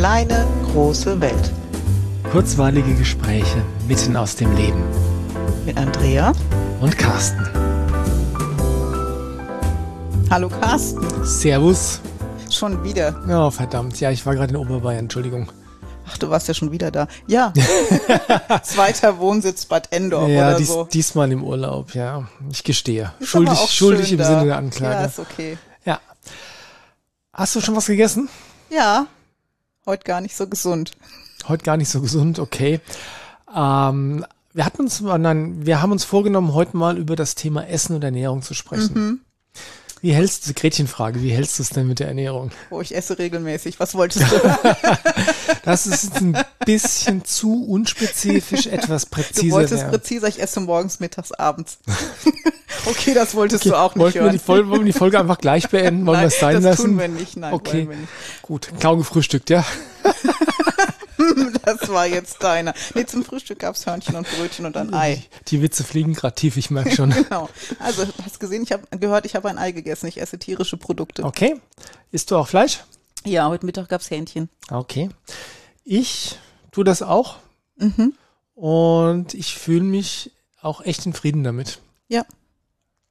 kleine, 0.00 0.46
große 0.72 1.20
Welt. 1.20 1.52
Kurzweilige 2.32 2.94
Gespräche 2.94 3.62
mitten 3.86 4.16
aus 4.16 4.34
dem 4.34 4.56
Leben. 4.56 4.82
Mit 5.66 5.76
Andrea 5.76 6.32
und 6.80 6.96
Carsten. 6.96 7.46
Hallo 10.30 10.48
Carsten. 10.48 11.06
Servus. 11.22 12.00
Schon 12.50 12.82
wieder. 12.82 13.14
Oh, 13.28 13.50
verdammt. 13.50 14.00
Ja, 14.00 14.10
ich 14.10 14.24
war 14.24 14.34
gerade 14.34 14.54
in 14.54 14.56
Oberbayern, 14.56 15.00
Entschuldigung. 15.00 15.52
Ach, 16.08 16.16
du 16.16 16.30
warst 16.30 16.48
ja 16.48 16.54
schon 16.54 16.72
wieder 16.72 16.90
da. 16.90 17.06
Ja. 17.26 17.52
Zweiter 18.62 19.18
Wohnsitz 19.18 19.66
Bad 19.66 19.92
Endorf 19.92 20.30
ja, 20.30 20.48
oder 20.48 20.56
dies, 20.56 20.68
so. 20.68 20.84
diesmal 20.84 21.30
im 21.30 21.44
Urlaub, 21.44 21.94
ja. 21.94 22.26
Ich 22.50 22.64
gestehe. 22.64 23.12
Ist 23.18 23.28
schuldig 23.28 23.58
schuldig 23.68 24.12
im 24.12 24.18
da. 24.18 24.24
Sinne 24.24 24.44
der 24.46 24.56
Anklage. 24.56 24.94
Ja, 24.94 25.04
ist 25.04 25.18
okay. 25.18 25.58
Ja. 25.84 26.00
Hast 27.34 27.54
du 27.54 27.60
schon 27.60 27.76
was 27.76 27.84
gegessen? 27.84 28.30
Ja, 28.70 29.06
heute 29.86 30.04
gar 30.04 30.20
nicht 30.20 30.36
so 30.36 30.46
gesund. 30.46 30.92
Heute 31.48 31.64
gar 31.64 31.76
nicht 31.76 31.88
so 31.88 32.00
gesund, 32.00 32.38
okay. 32.38 32.80
Ähm, 33.54 34.24
wir 34.52 34.64
hatten 34.64 34.82
uns, 34.82 35.00
nein, 35.00 35.64
wir 35.66 35.80
haben 35.80 35.92
uns 35.92 36.04
vorgenommen, 36.04 36.54
heute 36.54 36.76
mal 36.76 36.98
über 36.98 37.16
das 37.16 37.34
Thema 37.34 37.66
Essen 37.66 37.94
und 37.96 38.04
Ernährung 38.04 38.42
zu 38.42 38.54
sprechen. 38.54 38.92
Mhm. 38.94 39.20
Wie 40.02 40.12
hältst 40.14 40.48
du, 40.48 40.54
Gretchenfrage, 40.54 41.22
wie 41.22 41.30
hältst 41.30 41.58
du 41.58 41.62
es 41.62 41.68
denn 41.70 41.86
mit 41.86 41.98
der 41.98 42.08
Ernährung? 42.08 42.50
Oh, 42.70 42.80
ich 42.80 42.94
esse 42.96 43.18
regelmäßig. 43.18 43.78
Was 43.80 43.94
wolltest 43.94 44.30
du? 44.32 44.36
Das 45.62 45.86
ist 45.86 46.16
ein 46.16 46.38
bisschen 46.64 47.22
zu 47.24 47.64
unspezifisch, 47.66 48.66
etwas 48.66 49.04
Du 49.04 49.10
präziser. 49.10 49.50
wolltest 49.54 49.82
werden. 49.82 49.90
präziser, 49.90 50.26
ich 50.28 50.40
esse 50.40 50.60
morgens, 50.60 51.00
mittags, 51.00 51.32
abends. 51.32 51.78
okay, 52.86 53.14
das 53.14 53.34
wolltest 53.34 53.64
du 53.66 53.74
auch 53.74 53.94
nicht 53.94 54.02
Wollten 54.02 54.14
wir, 54.14 54.22
hören. 54.22 54.32
die 54.32 54.38
Folge, 54.38 54.68
wollen 54.68 54.80
wir 54.82 54.92
die 54.92 54.98
Folge 54.98 55.18
einfach 55.18 55.38
gleich 55.38 55.68
beenden? 55.68 56.06
Wollen 56.06 56.20
wir 56.20 56.26
es 56.28 56.38
sein 56.40 56.54
das 56.54 56.64
lassen? 56.64 56.84
tun 56.90 56.98
wir 56.98 57.08
nicht, 57.08 57.36
nein, 57.36 57.52
Okay. 57.52 57.88
wir 57.88 57.96
nicht. 57.96 58.08
Gut, 58.42 58.70
kaum 58.80 58.98
gefrühstückt, 58.98 59.50
ja. 59.50 59.64
Das 61.64 61.88
war 61.90 62.06
jetzt 62.06 62.42
deiner. 62.42 62.72
Nee, 62.94 63.04
zum 63.04 63.24
Frühstück 63.24 63.58
gab's 63.60 63.86
Hörnchen 63.86 64.16
und 64.16 64.26
Brötchen 64.30 64.64
und 64.64 64.76
ein 64.76 64.92
Ei. 64.94 65.22
Die 65.48 65.60
Witze 65.62 65.84
fliegen 65.84 66.14
gerade 66.14 66.34
tief, 66.34 66.56
ich 66.56 66.70
merke 66.70 66.90
schon. 66.94 67.10
Genau. 67.14 67.48
Also, 67.78 68.04
hast 68.24 68.40
gesehen, 68.40 68.62
ich 68.62 68.72
habe 68.72 68.84
gehört, 68.98 69.26
ich 69.26 69.36
habe 69.36 69.48
ein 69.48 69.58
Ei 69.58 69.72
gegessen. 69.72 70.06
Ich 70.06 70.20
esse 70.20 70.38
tierische 70.38 70.76
Produkte. 70.78 71.22
Okay. 71.24 71.60
Isst 72.10 72.30
du 72.30 72.36
auch 72.38 72.48
Fleisch? 72.48 72.80
Ja, 73.24 73.48
heute 73.48 73.66
Mittag 73.66 73.88
gab's 73.90 74.10
Hähnchen. 74.10 74.48
Okay. 74.70 75.10
Ich 75.84 76.38
tue 76.72 76.84
das 76.84 77.02
auch. 77.02 77.36
Mhm. 77.76 78.14
Und 78.54 79.34
ich 79.34 79.54
fühle 79.54 79.84
mich 79.84 80.32
auch 80.62 80.80
echt 80.80 81.04
in 81.06 81.12
Frieden 81.12 81.44
damit. 81.44 81.80
Ja. 82.08 82.24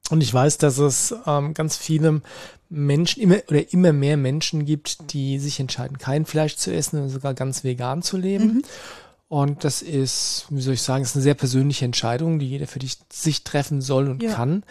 Und 0.10 0.22
ich 0.22 0.34
weiß, 0.34 0.58
dass 0.58 0.78
es 0.78 1.14
ähm, 1.26 1.54
ganz 1.54 1.78
viele 1.78 2.22
Menschen, 2.70 3.22
immer 3.22 3.38
oder 3.48 3.72
immer 3.74 3.94
mehr 3.94 4.18
Menschen 4.18 4.66
gibt, 4.66 5.14
die 5.14 5.40
sich 5.40 5.60
entscheiden, 5.60 5.98
kein 5.98 6.26
Fleisch 6.26 6.56
zu 6.56 6.74
essen 6.74 7.00
oder 7.00 7.10
sogar 7.10 7.34
ganz 7.34 7.64
vegan 7.64 8.02
zu 8.02 8.18
leben. 8.18 8.46
Mhm. 8.46 8.62
Und 9.28 9.64
das 9.64 9.84
ist, 9.84 10.48
wie 10.50 10.62
soll 10.62 10.74
ich 10.74 10.82
sagen, 10.82 11.04
ist 11.04 11.16
eine 11.16 11.24
sehr 11.24 11.36
persönliche 11.36 11.86
Entscheidung, 11.86 12.40
die 12.40 12.50
jeder 12.50 12.66
für 12.68 12.80
dich, 12.80 12.98
sich 13.12 13.44
treffen 13.44 13.82
soll 13.82 14.10
und 14.10 14.24
Ja. 14.24 14.34
kann. 14.34 14.64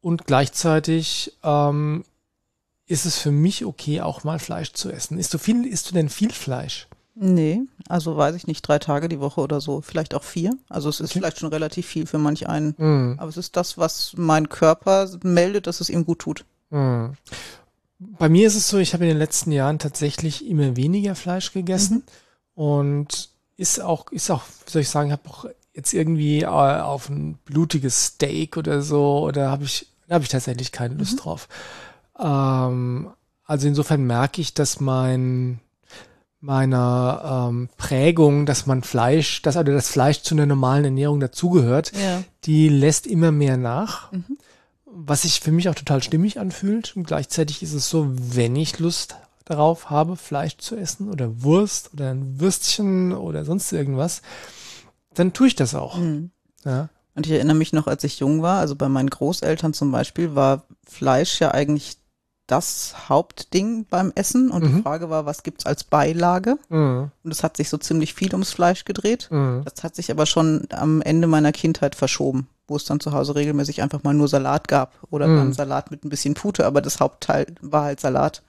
Und 0.00 0.26
gleichzeitig 0.26 1.36
ähm, 1.42 2.04
ist 2.86 3.06
es 3.06 3.18
für 3.18 3.32
mich 3.32 3.64
okay, 3.64 4.00
auch 4.00 4.22
mal 4.24 4.38
Fleisch 4.38 4.72
zu 4.72 4.90
essen. 4.90 5.18
Isst 5.18 5.34
du 5.34 5.38
viel, 5.38 5.66
isst 5.66 5.90
du 5.90 5.94
denn 5.94 6.08
viel 6.08 6.32
Fleisch? 6.32 6.86
Nee, 7.14 7.60
also 7.88 8.16
weiß 8.16 8.34
ich 8.36 8.46
nicht, 8.46 8.62
drei 8.66 8.78
Tage 8.78 9.08
die 9.08 9.20
Woche 9.20 9.40
oder 9.42 9.60
so, 9.60 9.82
vielleicht 9.82 10.14
auch 10.14 10.22
vier. 10.22 10.56
Also 10.70 10.88
es 10.88 11.00
ist 11.00 11.10
Okay. 11.10 11.18
vielleicht 11.18 11.38
schon 11.40 11.50
relativ 11.50 11.86
viel 11.86 12.06
für 12.06 12.16
manch 12.18 12.48
einen. 12.48 12.74
Mm, 12.78 13.18
Aber 13.18 13.28
es 13.28 13.36
ist 13.36 13.56
das, 13.56 13.76
was 13.76 14.14
mein 14.16 14.48
Körper 14.48 15.08
meldet, 15.22 15.66
dass 15.66 15.80
es 15.80 15.90
ihm 15.90 16.06
gut 16.06 16.20
tut. 16.20 16.44
mm. 16.70 17.06
Bei 18.18 18.28
mir 18.28 18.48
ist 18.48 18.56
es 18.56 18.68
so, 18.68 18.78
ich 18.78 18.94
habe 18.94 19.04
in 19.04 19.10
den 19.10 19.18
letzten 19.18 19.52
Jahren 19.52 19.78
tatsächlich 19.78 20.44
immer 20.48 20.74
weniger 20.74 21.14
Fleisch 21.14 21.52
gegessen 21.52 22.02
und 22.54 23.28
ist 23.56 23.80
auch, 23.80 24.10
ist 24.10 24.28
auch, 24.30 24.42
wie 24.66 24.70
soll 24.70 24.82
ich 24.82 24.90
sagen, 24.90 25.12
habe 25.12 25.28
auch 25.28 25.44
jetzt 25.74 25.92
irgendwie 25.94 26.42
äh, 26.42 26.46
auf 26.46 27.08
ein 27.08 27.38
blutiges 27.44 28.06
Steak 28.06 28.56
oder 28.56 28.82
so 28.82 29.20
oder 29.20 29.50
habe 29.52 29.64
ich, 29.64 29.86
da 30.08 30.14
habe 30.16 30.24
ich 30.24 30.30
tatsächlich 30.30 30.72
keine 30.72 30.94
Lust 30.94 31.24
drauf. 31.24 31.48
Ähm, 32.18 33.10
also 33.44 33.68
insofern 33.68 34.02
merke 34.04 34.40
ich, 34.40 34.52
dass 34.54 34.80
mein 34.80 35.60
meiner 36.42 37.48
ähm, 37.50 37.68
Prägung, 37.78 38.46
dass 38.46 38.66
man 38.66 38.82
Fleisch, 38.82 39.40
dass 39.42 39.56
also 39.56 39.72
das 39.72 39.88
Fleisch 39.88 40.22
zu 40.22 40.34
einer 40.34 40.44
normalen 40.44 40.84
Ernährung 40.84 41.20
dazugehört, 41.20 41.92
Ja. 41.96 42.22
die 42.44 42.68
lässt 42.68 43.06
immer 43.06 43.30
mehr 43.32 43.56
nach, 43.56 44.10
Mhm. 44.12 44.36
was 44.84 45.22
sich 45.22 45.40
für 45.40 45.52
mich 45.52 45.68
auch 45.68 45.74
total 45.74 46.02
stimmig 46.02 46.38
anfühlt. 46.40 46.96
Und 46.96 47.04
gleichzeitig 47.06 47.62
ist 47.62 47.72
es 47.72 47.88
so, 47.88 48.08
wenn 48.12 48.56
ich 48.56 48.78
Lust 48.80 49.16
darauf 49.44 49.88
habe, 49.88 50.16
Fleisch 50.16 50.56
zu 50.58 50.76
essen 50.76 51.08
oder 51.10 51.42
Wurst 51.42 51.90
oder 51.94 52.10
ein 52.10 52.40
Würstchen 52.40 53.12
oder 53.12 53.44
sonst 53.44 53.72
irgendwas, 53.72 54.20
dann 55.14 55.32
tue 55.32 55.46
ich 55.46 55.54
das 55.54 55.74
auch. 55.76 55.96
Mhm. 55.96 56.30
Ja. 56.64 56.88
Und 57.14 57.26
ich 57.26 57.32
erinnere 57.32 57.56
mich 57.56 57.72
noch, 57.72 57.86
als 57.86 58.02
ich 58.04 58.18
jung 58.18 58.42
war, 58.42 58.58
also 58.58 58.74
bei 58.74 58.88
meinen 58.88 59.10
Großeltern 59.10 59.74
zum 59.74 59.92
Beispiel, 59.92 60.34
war 60.34 60.64
Fleisch 60.88 61.40
ja 61.40 61.50
eigentlich 61.52 61.98
das 62.52 62.94
Hauptding 63.08 63.86
beim 63.88 64.12
Essen. 64.14 64.50
Und 64.50 64.62
die 64.64 64.68
Mhm. 64.68 64.82
Frage 64.82 65.08
war, 65.10 65.24
was 65.26 65.42
gibt's 65.42 65.64
als 65.66 65.84
Beilage? 65.84 66.58
Mhm. 66.68 67.10
Und 67.24 67.30
es 67.30 67.42
hat 67.42 67.56
sich 67.56 67.68
so 67.70 67.78
ziemlich 67.78 68.12
viel 68.14 68.32
ums 68.32 68.52
Fleisch 68.52 68.84
gedreht. 68.84 69.28
Mhm. 69.30 69.62
Das 69.64 69.82
hat 69.82 69.96
sich 69.96 70.10
aber 70.10 70.26
schon 70.26 70.66
am 70.70 71.00
Ende 71.02 71.26
meiner 71.26 71.52
Kindheit 71.52 71.94
verschoben, 71.94 72.46
wo 72.68 72.76
es 72.76 72.84
dann 72.84 73.00
zu 73.00 73.12
Hause 73.12 73.34
regelmäßig 73.34 73.80
einfach 73.82 74.02
mal 74.02 74.14
nur 74.14 74.28
Salat 74.28 74.68
gab 74.68 74.92
oder 75.10 75.26
Mhm. 75.26 75.36
dann 75.36 75.52
Salat 75.54 75.90
mit 75.90 76.04
ein 76.04 76.10
bisschen 76.10 76.34
Pute, 76.34 76.66
aber 76.66 76.80
das 76.82 77.00
Hauptteil 77.00 77.46
war 77.62 77.84
halt 77.84 78.00
Salat. 78.00 78.42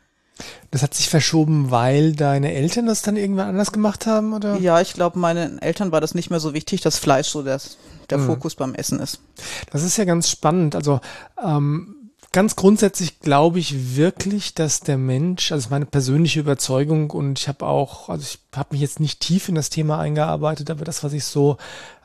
Das 0.71 0.81
hat 0.81 0.95
sich 0.95 1.09
verschoben, 1.09 1.69
weil 1.69 2.13
deine 2.13 2.53
Eltern 2.53 2.87
das 2.87 3.03
dann 3.03 3.17
irgendwann 3.17 3.49
anders 3.49 3.71
gemacht 3.71 4.07
haben, 4.07 4.33
oder? 4.33 4.57
Ja, 4.57 4.81
ich 4.81 4.93
glaube, 4.93 5.19
meinen 5.19 5.59
Eltern 5.59 5.91
war 5.91 6.01
das 6.01 6.15
nicht 6.15 6.31
mehr 6.31 6.39
so 6.39 6.53
wichtig, 6.55 6.81
dass 6.81 6.97
Fleisch 6.97 7.27
so 7.29 7.43
das, 7.43 7.77
der 8.09 8.17
Mhm. 8.17 8.25
Fokus 8.25 8.55
beim 8.55 8.73
Essen 8.73 8.99
ist. 8.99 9.19
Das 9.71 9.83
ist 9.83 9.95
ja 9.97 10.05
ganz 10.05 10.29
spannend. 10.31 10.75
Also 10.75 10.99
ähm, 11.41 12.02
ganz 12.33 12.57
grundsätzlich 12.57 13.21
glaube 13.21 13.59
ich 13.59 13.95
wirklich, 13.95 14.53
dass 14.53 14.81
der 14.81 14.97
Mensch, 14.97 15.53
also 15.53 15.69
meine 15.69 15.85
persönliche 15.85 16.41
Überzeugung 16.41 17.11
und 17.11 17.39
ich 17.39 17.47
habe 17.47 17.65
auch, 17.65 18.09
also 18.09 18.23
ich 18.23 18.39
habe 18.53 18.69
mich 18.71 18.81
jetzt 18.81 18.99
nicht 18.99 19.21
tief 19.21 19.47
in 19.47 19.55
das 19.55 19.69
Thema 19.69 19.99
eingearbeitet, 19.99 20.69
aber 20.69 20.83
das, 20.83 21.03
was 21.03 21.13
ich 21.13 21.23
so 21.23 21.57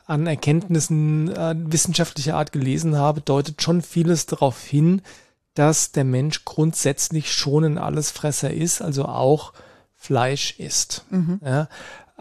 an 0.05 0.25
Erkenntnissen 0.25 1.29
äh, 1.35 1.55
wissenschaftlicher 1.57 2.35
Art 2.35 2.51
gelesen 2.51 2.95
habe, 2.95 3.21
deutet 3.21 3.61
schon 3.61 3.81
vieles 3.81 4.25
darauf 4.27 4.63
hin, 4.63 5.01
dass 5.55 5.91
der 5.91 6.05
Mensch 6.05 6.45
grundsätzlich 6.45 7.33
schon 7.33 7.65
ein 7.65 7.77
Allesfresser 7.77 8.51
ist, 8.53 8.81
also 8.81 9.05
auch 9.05 9.53
Fleisch 9.95 10.57
isst. 10.59 11.05
Ja, 11.43 11.67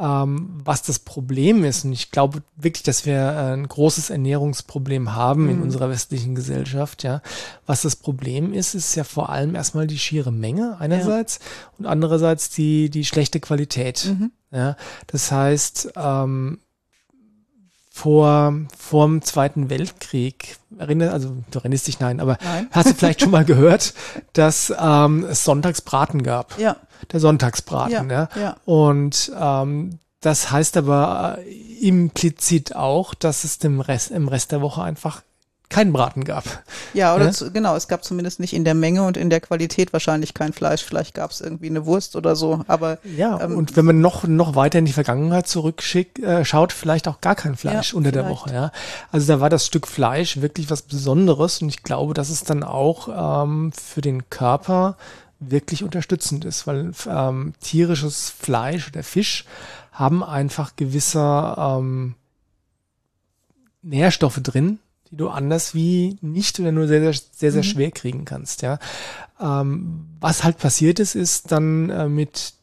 ähm, 0.01 0.61
was 0.65 0.83
das 0.83 0.99
Problem 1.01 1.65
ist, 1.65 1.85
und 1.85 1.93
ich 1.93 2.11
glaube 2.11 2.43
wirklich, 2.57 2.83
dass 2.85 3.05
wir 3.07 3.17
äh, 3.17 3.53
ein 3.55 3.67
großes 3.67 4.11
Ernährungsproblem 4.11 5.15
haben 5.15 5.49
in 5.49 5.57
Mhm. 5.57 5.63
unserer 5.63 5.91
westlichen 5.91 6.35
Gesellschaft, 6.35 7.03
ja. 7.03 7.21
Was 7.67 7.83
das 7.83 7.97
Problem 7.97 8.53
ist, 8.53 8.75
ist 8.75 8.95
ja 8.95 9.05
vor 9.05 9.31
allem 9.31 9.55
erstmal 9.55 9.87
die 9.87 9.99
schiere 9.99 10.31
Menge 10.33 10.77
einerseits 10.79 11.41
und 11.79 11.87
andererseits 11.87 12.51
die, 12.51 12.91
die 12.91 13.05
schlechte 13.05 13.41
Qualität. 13.41 14.05
Mhm. 14.07 14.31
Ja. 14.51 14.77
Das 15.09 15.33
heißt, 15.33 15.93
ähm, 15.97 16.61
vor, 17.91 18.55
vor 18.79 19.07
dem 19.07 19.23
Zweiten 19.23 19.71
Weltkrieg, 19.71 20.57
erinner, 20.79 21.13
also 21.13 21.37
du 21.51 21.59
erinnerst 21.59 21.89
dich, 21.89 21.99
nein, 21.99 22.21
aber 22.21 22.39
Nein. 22.45 22.69
hast 22.71 22.91
du 22.91 22.95
vielleicht 22.95 23.21
schon 23.23 23.33
mal 23.33 23.45
gehört, 23.45 23.93
dass 24.35 24.73
ähm, 24.79 25.25
es 25.25 25.43
Sonntagsbraten 25.43 26.23
gab? 26.23 26.57
Ja, 26.61 26.77
Der 27.13 27.21
Sonntagsbraten, 27.21 28.11
ja. 28.11 28.29
ja. 28.41 28.57
Und 28.65 29.33
ähm, 29.39 29.99
das 30.21 30.51
heißt 30.51 30.77
aber 30.77 31.39
äh, 31.39 31.87
implizit 31.87 32.75
auch, 32.75 33.15
dass 33.15 33.45
es 33.45 33.59
dem 33.59 33.81
Rest, 33.81 34.11
im 34.11 34.29
Rest 34.29 34.53
der 34.53 34.61
Woche 34.61 34.83
einfach 34.83 35.23
keinen 35.71 35.93
Braten 35.93 36.25
gab. 36.25 36.45
Ja, 36.95 37.15
oder 37.15 37.27
Ja? 37.27 37.31
Zu, 37.33 37.53
genau, 37.53 37.77
es 37.77 37.89
gab 37.89 38.03
zumindest 38.03 38.41
nicht 38.41 38.55
in 38.55 38.65
der 38.65 38.75
Menge 38.75 39.03
und 39.05 39.19
in 39.19 39.29
der 39.29 39.41
Qualität 39.41 39.93
wahrscheinlich 39.93 40.33
kein 40.33 40.55
Fleisch. 40.55 40.83
Vielleicht 40.83 41.15
gab 41.15 41.31
es 41.31 41.43
irgendwie 41.43 41.69
eine 41.69 41.85
Wurst 41.85 42.17
oder 42.17 42.37
so, 42.37 42.63
aber 42.69 42.99
Ja, 43.05 43.39
Ähm, 43.43 43.55
und 43.55 43.77
wenn 43.77 43.85
man 43.85 44.01
noch, 44.01 44.25
noch 44.27 44.55
weiter 44.55 44.79
in 44.79 44.87
die 44.87 44.95
Vergangenheit 44.95 45.47
zurückschaut, 45.47 46.19
äh, 46.21 46.45
schaut, 46.47 46.73
vielleicht 46.73 47.07
auch 47.07 47.21
gar 47.21 47.35
kein 47.35 47.55
Fleisch 47.55 47.93
Ja, 47.93 47.99
unter 47.99 48.13
der 48.13 48.25
vielleicht. 48.25 48.41
Woche. 48.47 48.55
Ja. 48.55 48.73
Also 49.13 49.31
da 49.31 49.41
war 49.41 49.51
das 49.51 49.67
Stück 49.67 49.87
Fleisch 49.87 50.41
wirklich 50.41 50.71
was 50.71 50.83
Besonderes 50.83 51.61
und 51.61 51.69
ich 51.69 51.83
glaube, 51.83 52.15
dass 52.15 52.31
es 52.31 52.45
dann 52.45 52.65
auch 52.65 53.45
ähm, 53.45 53.71
für 53.73 54.01
den 54.01 54.31
Körper 54.31 54.97
wirklich 55.41 55.85
unterstützend 55.85 56.45
ist, 56.45 56.67
weil 56.67 56.93
ähm, 57.09 57.55
tierisches 57.61 58.31
Fleisch 58.31 58.89
oder 58.89 59.03
Fisch 59.03 59.45
haben 59.93 60.23
einfach 60.25 60.77
gewisse 60.77 61.55
ähm, 61.57 62.15
Nährstoffe 63.83 64.41
drin, 64.43 64.79
die 65.11 65.17
du 65.17 65.29
anders 65.29 65.75
wie 65.75 66.17
nicht 66.21 66.59
oder 66.61 66.73
nur 66.73 66.89
sehr, 66.89 67.01
sehr, 67.01 67.13
sehr, 67.33 67.53
sehr 67.53 67.63
Mhm. 67.63 67.67
schwer 67.67 67.91
kriegen 67.91 68.25
kannst. 68.25 68.63
Ja. 68.63 68.79
Ähm, 69.41 70.07
was 70.21 70.45
halt 70.45 70.59
passiert 70.59 70.99
ist, 70.99 71.15
ist 71.15 71.53
dann 71.53 71.91
äh, 71.91 72.09
mit 72.09 72.55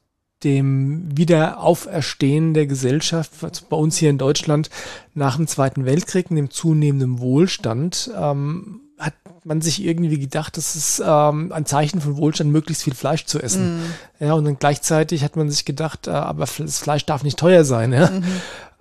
dem 0.44 1.18
Wiederauferstehen 1.18 2.54
der 2.54 2.68
Gesellschaft, 2.68 3.32
bei 3.70 3.78
uns 3.78 3.98
hier 3.98 4.10
in 4.10 4.18
Deutschland 4.18 4.70
nach 5.14 5.38
dem 5.38 5.48
Zweiten 5.48 5.86
Weltkrieg 5.86 6.30
und 6.30 6.36
dem 6.36 6.52
zunehmenden 6.52 7.20
Wohlstand, 7.20 8.12
ähm, 8.16 8.82
hat 8.98 9.14
man 9.44 9.62
sich 9.62 9.84
irgendwie 9.84 10.20
gedacht, 10.20 10.58
das 10.58 10.76
ist 10.76 11.02
ähm, 11.06 11.52
ein 11.52 11.66
Zeichen 11.66 12.02
von 12.02 12.18
Wohlstand, 12.18 12.52
möglichst 12.52 12.84
viel 12.84 12.96
Fleisch 12.96 13.26
zu 13.26 13.42
essen. 13.42 13.78
Mhm. 13.78 13.94
Ja, 14.20 14.34
und 14.34 14.46
dann 14.46 14.58
gleichzeitig 14.58 15.24
hat 15.24 15.36
man 15.36 15.50
sich 15.50 15.66
gedacht, 15.66 16.08
äh, 16.08 16.12
aber 16.12 16.46
das 16.46 16.80
Fleisch 16.80 17.06
darf 17.06 17.24
nicht 17.24 17.38
teuer 17.38 17.66
sein. 17.66 17.94
Ja? 17.94 18.10
Mhm. 18.10 18.24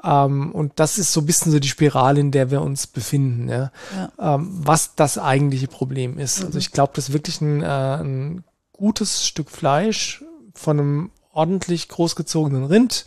Ähm, 0.05 0.53
und 0.53 0.73
das 0.77 0.99
ist 0.99 1.13
so 1.13 1.21
ein 1.21 1.27
bisschen 1.27 1.51
so 1.51 1.59
die 1.59 1.69
Spirale, 1.69 2.21
in 2.21 2.31
der 2.31 2.51
wir 2.51 2.63
uns 2.63 2.87
befinden. 2.87 3.49
Ja? 3.49 3.73
ja. 3.97 4.35
Ähm, 4.35 4.49
was 4.53 4.95
das 4.95 5.19
eigentliche 5.19 5.69
Problem 5.69 6.19
ist. 6.19 6.41
Mhm. 6.41 6.47
Also 6.47 6.59
ich 6.59 6.71
glaube, 6.73 6.93
das 6.95 7.09
ist 7.09 7.15
wirklich 7.15 7.41
ein, 7.41 7.63
äh, 7.63 7.67
ein 7.67 8.45
gutes 8.73 9.27
Stück 9.27 9.51
Fleisch 9.51 10.23
von 10.55 10.79
einem 10.79 11.11
ordentlich 11.33 11.89
großgezogenen 11.89 12.65
Rind, 12.65 13.05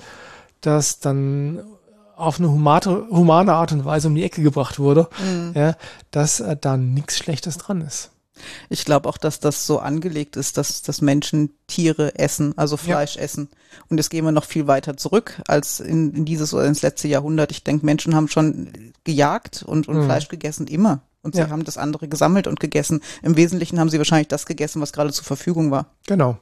das 0.62 1.00
dann 1.00 1.62
auf 2.18 2.40
eine 2.40 2.50
humane, 2.50 3.06
humane 3.10 3.54
Art 3.54 3.72
und 3.72 3.86
Weise 3.86 4.08
um 4.08 4.16
die 4.16 4.24
Ecke 4.24 4.42
gebracht 4.42 4.80
wurde, 4.80 5.08
mhm. 5.24 5.54
ja, 5.56 5.76
dass 6.12 6.40
äh, 6.40 6.58
da 6.60 6.76
nichts 6.76 7.18
Schlechtes 7.18 7.58
dran 7.58 7.82
ist. 7.82 8.12
Ich 8.70 8.86
glaube 8.86 9.10
auch, 9.10 9.18
dass 9.18 9.40
das 9.40 9.66
so 9.66 9.80
angelegt 9.80 10.36
ist, 10.36 10.58
dass, 10.58 10.82
dass 10.82 11.02
Menschen 11.02 11.52
Tiere 11.66 12.20
essen, 12.20 12.56
also 12.56 12.78
Fleisch 12.78 13.16
ja. 13.16 13.24
essen. 13.24 13.50
Und 13.90 13.98
jetzt 13.98 14.10
gehen 14.10 14.26
wir 14.26 14.32
noch 14.32 14.46
viel 14.46 14.68
weiter 14.68 14.96
zurück 14.98 15.42
als 15.48 15.80
in, 15.80 16.14
in 16.14 16.26
dieses 16.26 16.54
oder 16.54 16.66
ins 16.66 16.82
letzte 16.82 17.08
Jahrhundert. 17.08 17.52
Ich 17.52 17.64
denke, 17.64 17.86
Menschen 17.86 18.16
haben 18.16 18.28
schon 18.28 18.94
gejagt 19.04 19.64
und, 19.64 19.88
und 19.88 19.98
mhm. 19.98 20.06
Fleisch 20.06 20.28
gegessen, 20.28 20.68
immer. 20.68 21.02
Und 21.24 21.36
sie 21.36 21.42
ja. 21.42 21.50
haben 21.50 21.66
das 21.66 21.78
andere 21.78 22.08
gesammelt 22.08 22.48
und 22.48 22.60
gegessen. 22.60 23.02
Im 23.22 23.36
Wesentlichen 23.36 23.80
haben 23.80 23.90
sie 23.90 23.98
wahrscheinlich 23.98 24.28
das 24.28 24.46
gegessen, 24.46 24.82
was 24.82 24.94
gerade 24.94 25.12
zur 25.12 25.26
Verfügung 25.26 25.72
war. 25.72 25.88
Genau. 26.06 26.38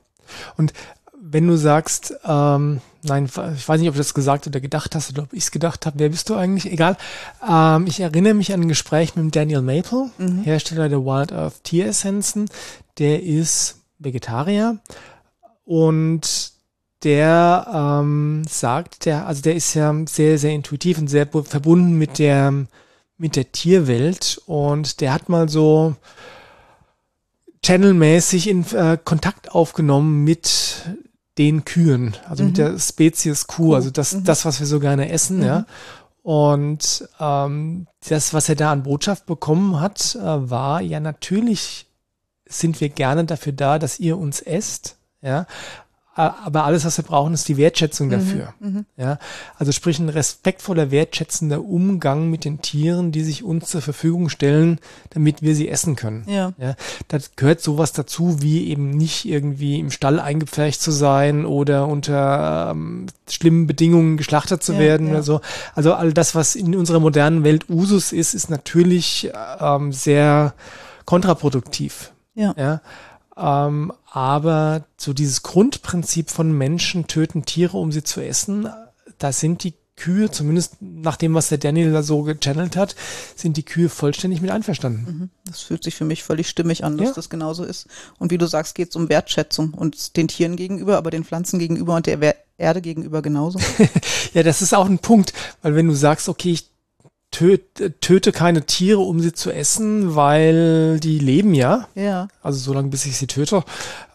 Und 0.58 0.74
wenn 1.36 1.48
du 1.48 1.58
sagst, 1.58 2.16
ähm, 2.24 2.80
nein, 3.04 3.26
ich 3.26 3.68
weiß 3.68 3.82
nicht, 3.82 3.90
ob 3.90 3.96
du 3.96 4.00
das 4.00 4.14
gesagt 4.14 4.48
oder 4.48 4.62
gedacht 4.62 4.96
hast 4.96 5.10
oder 5.10 5.24
ob 5.24 5.34
ich 5.34 5.44
es 5.44 5.52
gedacht 5.52 5.86
habe, 5.86 6.00
wer 6.00 6.08
bist 6.08 6.30
du 6.30 6.36
eigentlich? 6.36 6.72
Egal. 6.72 6.96
Ähm, 7.46 7.88
ich 7.88 8.00
erinnere 8.00 8.34
mich 8.34 8.54
an 8.54 8.62
ein 8.62 8.70
Gespräch 8.70 9.18
mit 9.18 9.36
Daniel 9.36 9.62
Maple, 9.62 10.12
mhm. 10.18 10.44
Hersteller 10.44 10.88
der 10.88 11.04
Wild 11.04 11.34
Earth 11.34 11.62
Tieressenzen. 11.66 12.50
Der 13.00 13.22
ist 13.22 13.82
Vegetarier 14.00 14.78
und 15.66 16.54
der 17.04 17.68
ähm, 18.02 18.44
sagt, 18.48 19.04
der, 19.04 19.28
also 19.28 19.42
der 19.42 19.56
ist 19.56 19.74
ja 19.74 19.94
sehr, 20.08 20.38
sehr 20.38 20.54
intuitiv 20.54 21.00
und 21.00 21.10
sehr 21.10 21.28
verbunden 21.28 21.98
mit 21.98 22.18
der, 22.18 22.66
mit 23.18 23.36
der 23.36 23.52
Tierwelt 23.52 24.42
und 24.46 25.02
der 25.02 25.12
hat 25.12 25.28
mal 25.28 25.50
so 25.50 25.98
channelmäßig 27.62 28.48
in 28.48 28.66
äh, 28.74 28.98
Kontakt 29.04 29.52
aufgenommen 29.52 30.24
mit 30.24 30.86
den 31.38 31.66
Kühen, 31.66 32.16
also 32.30 32.44
mhm. 32.44 32.50
mit 32.50 32.58
der 32.58 32.80
Spezies 32.80 33.48
Kuh, 33.48 33.76
also 33.76 33.90
das, 33.90 34.14
mhm. 34.14 34.24
das, 34.24 34.46
was 34.46 34.60
wir 34.60 34.68
so 34.68 34.80
gerne 34.80 35.10
essen, 35.10 35.38
mhm. 35.38 35.44
ja. 35.44 35.66
Und 36.24 37.08
ähm, 37.20 37.88
das, 38.10 38.34
was 38.34 38.50
er 38.50 38.56
da 38.56 38.72
an 38.72 38.84
Botschaft 38.84 39.28
bekommen 39.28 39.80
hat, 39.80 40.16
äh, 40.16 40.50
war 40.50 40.82
ja 40.82 41.00
natürlich 41.00 41.86
sind 42.48 42.80
wir 42.80 42.90
gerne 42.90 43.26
dafür 43.26 43.54
da, 43.54 43.80
dass 43.80 44.00
ihr 44.00 44.18
uns 44.18 44.40
esst, 44.40 44.98
ja. 45.22 45.46
Aber 46.18 46.64
alles, 46.64 46.86
was 46.86 46.96
wir 46.98 47.04
brauchen, 47.04 47.34
ist 47.34 47.50
die 47.50 47.58
Wertschätzung 47.58 48.08
mhm, 48.08 48.12
dafür. 48.12 48.54
Mhm, 48.62 48.86
ja, 48.96 49.20
also 49.58 49.74
sprich 49.74 50.00
ein 50.00 50.08
respektvoller, 50.08 50.90
wertschätzender 50.90 51.62
Umgang 51.62 52.30
mit 52.30 52.46
den 52.46 52.62
Tieren, 52.62 53.12
die 53.12 53.22
sich 53.22 53.44
uns 53.44 53.70
zur 53.70 53.82
Verfügung 53.82 54.30
stellen, 54.30 54.80
damit 55.10 55.42
wir 55.42 55.56
sie 55.56 55.68
essen 55.68 55.98
können. 55.98 56.24
Ja. 56.28 56.54
ja 56.58 56.76
das 57.10 57.36
gehört 57.36 57.60
sowas 57.60 57.92
dazu, 57.92 58.42
wie 58.42 58.70
eben 58.70 58.92
nicht 58.92 59.26
irgendwie 59.26 59.78
im 59.78 59.92
Stall 59.92 60.22
eingepfercht 60.22 60.82
zu 60.82 60.92
sein 60.92 61.46
oder 61.46 61.86
unter 61.88 62.72
ähm, 62.72 63.08
schlimmen 63.30 63.68
Bedingungen 63.68 64.16
geschlachtet 64.16 64.64
zu 64.64 64.72
ja, 64.72 64.80
werden 64.80 65.08
ja. 65.08 65.14
oder 65.16 65.24
so. 65.24 65.42
Also 65.74 65.96
all 65.96 66.14
das, 66.14 66.34
was 66.34 66.56
in 66.56 66.76
unserer 66.76 67.02
modernen 67.02 67.44
Welt 67.44 67.70
Usus 67.70 68.14
ist, 68.14 68.34
ist 68.34 68.50
natürlich 68.50 69.32
ähm, 69.60 69.92
sehr 69.92 70.54
kontraproduktiv. 71.04 72.14
Ja. 72.36 72.54
ja. 72.58 72.82
Ähm, 73.38 73.92
aber 74.12 74.86
so 74.98 75.14
dieses 75.14 75.44
Grundprinzip 75.44 76.30
von 76.30 76.52
Menschen 76.52 77.08
töten 77.08 77.46
Tiere, 77.46 77.78
um 77.78 77.92
sie 77.92 78.04
zu 78.04 78.22
essen, 78.22 78.70
da 79.18 79.32
sind 79.32 79.64
die 79.64 79.74
Kühe, 79.98 80.30
zumindest 80.30 80.76
nach 80.82 81.16
dem, 81.16 81.34
was 81.34 81.48
der 81.48 81.58
Daniel 81.58 81.94
da 81.94 82.04
so 82.04 82.24
gechannelt 82.24 82.76
hat, 82.76 82.96
sind 83.36 83.56
die 83.56 83.64
Kühe 83.64 83.88
vollständig 83.88 84.42
mit 84.42 84.52
einverstanden. 84.52 85.06
Mhm. 85.06 85.30
Das 85.46 85.62
fühlt 85.62 85.84
sich 85.84 85.96
für 85.96 86.04
mich 86.04 86.24
völlig 86.24 86.50
stimmig 86.50 86.84
an, 86.84 86.98
dass 86.98 87.10
ja. 87.10 87.14
das 87.14 87.30
genauso 87.30 87.64
ist. 87.64 87.88
Und 88.20 88.32
wie 88.32 88.38
du 88.38 88.46
sagst, 88.46 88.76
geht 88.76 88.90
es 88.90 88.96
um 88.98 89.08
Wertschätzung 89.08 89.74
und 89.74 90.18
den 90.18 90.28
Tieren 90.28 90.58
gegenüber, 90.58 90.98
aber 90.98 91.12
den 91.12 91.24
Pflanzen 91.24 91.60
gegenüber 91.60 91.96
und 91.96 92.08
der 92.08 92.36
Erde 92.58 92.82
gegenüber 92.82 93.22
genauso. 93.22 93.60
ja, 94.34 94.44
das 94.44 94.62
ist 94.62 94.74
auch 94.74 94.86
ein 94.86 95.00
Punkt, 95.00 95.34
weil 95.62 95.76
wenn 95.76 95.88
du 95.88 95.96
sagst, 95.96 96.28
okay, 96.28 96.52
ich 96.52 96.75
töte 97.36 98.32
keine 98.32 98.66
Tiere, 98.66 99.00
um 99.00 99.20
sie 99.20 99.34
zu 99.34 99.52
essen, 99.52 100.16
weil 100.16 101.00
die 101.00 101.20
leben 101.20 101.54
ja. 101.54 101.88
Ja. 101.96 102.28
Also 102.42 102.60
so 102.60 102.74
lange, 102.74 102.90
bis 102.90 103.06
ich 103.06 103.18
sie 103.18 103.28
töte. 103.28 103.64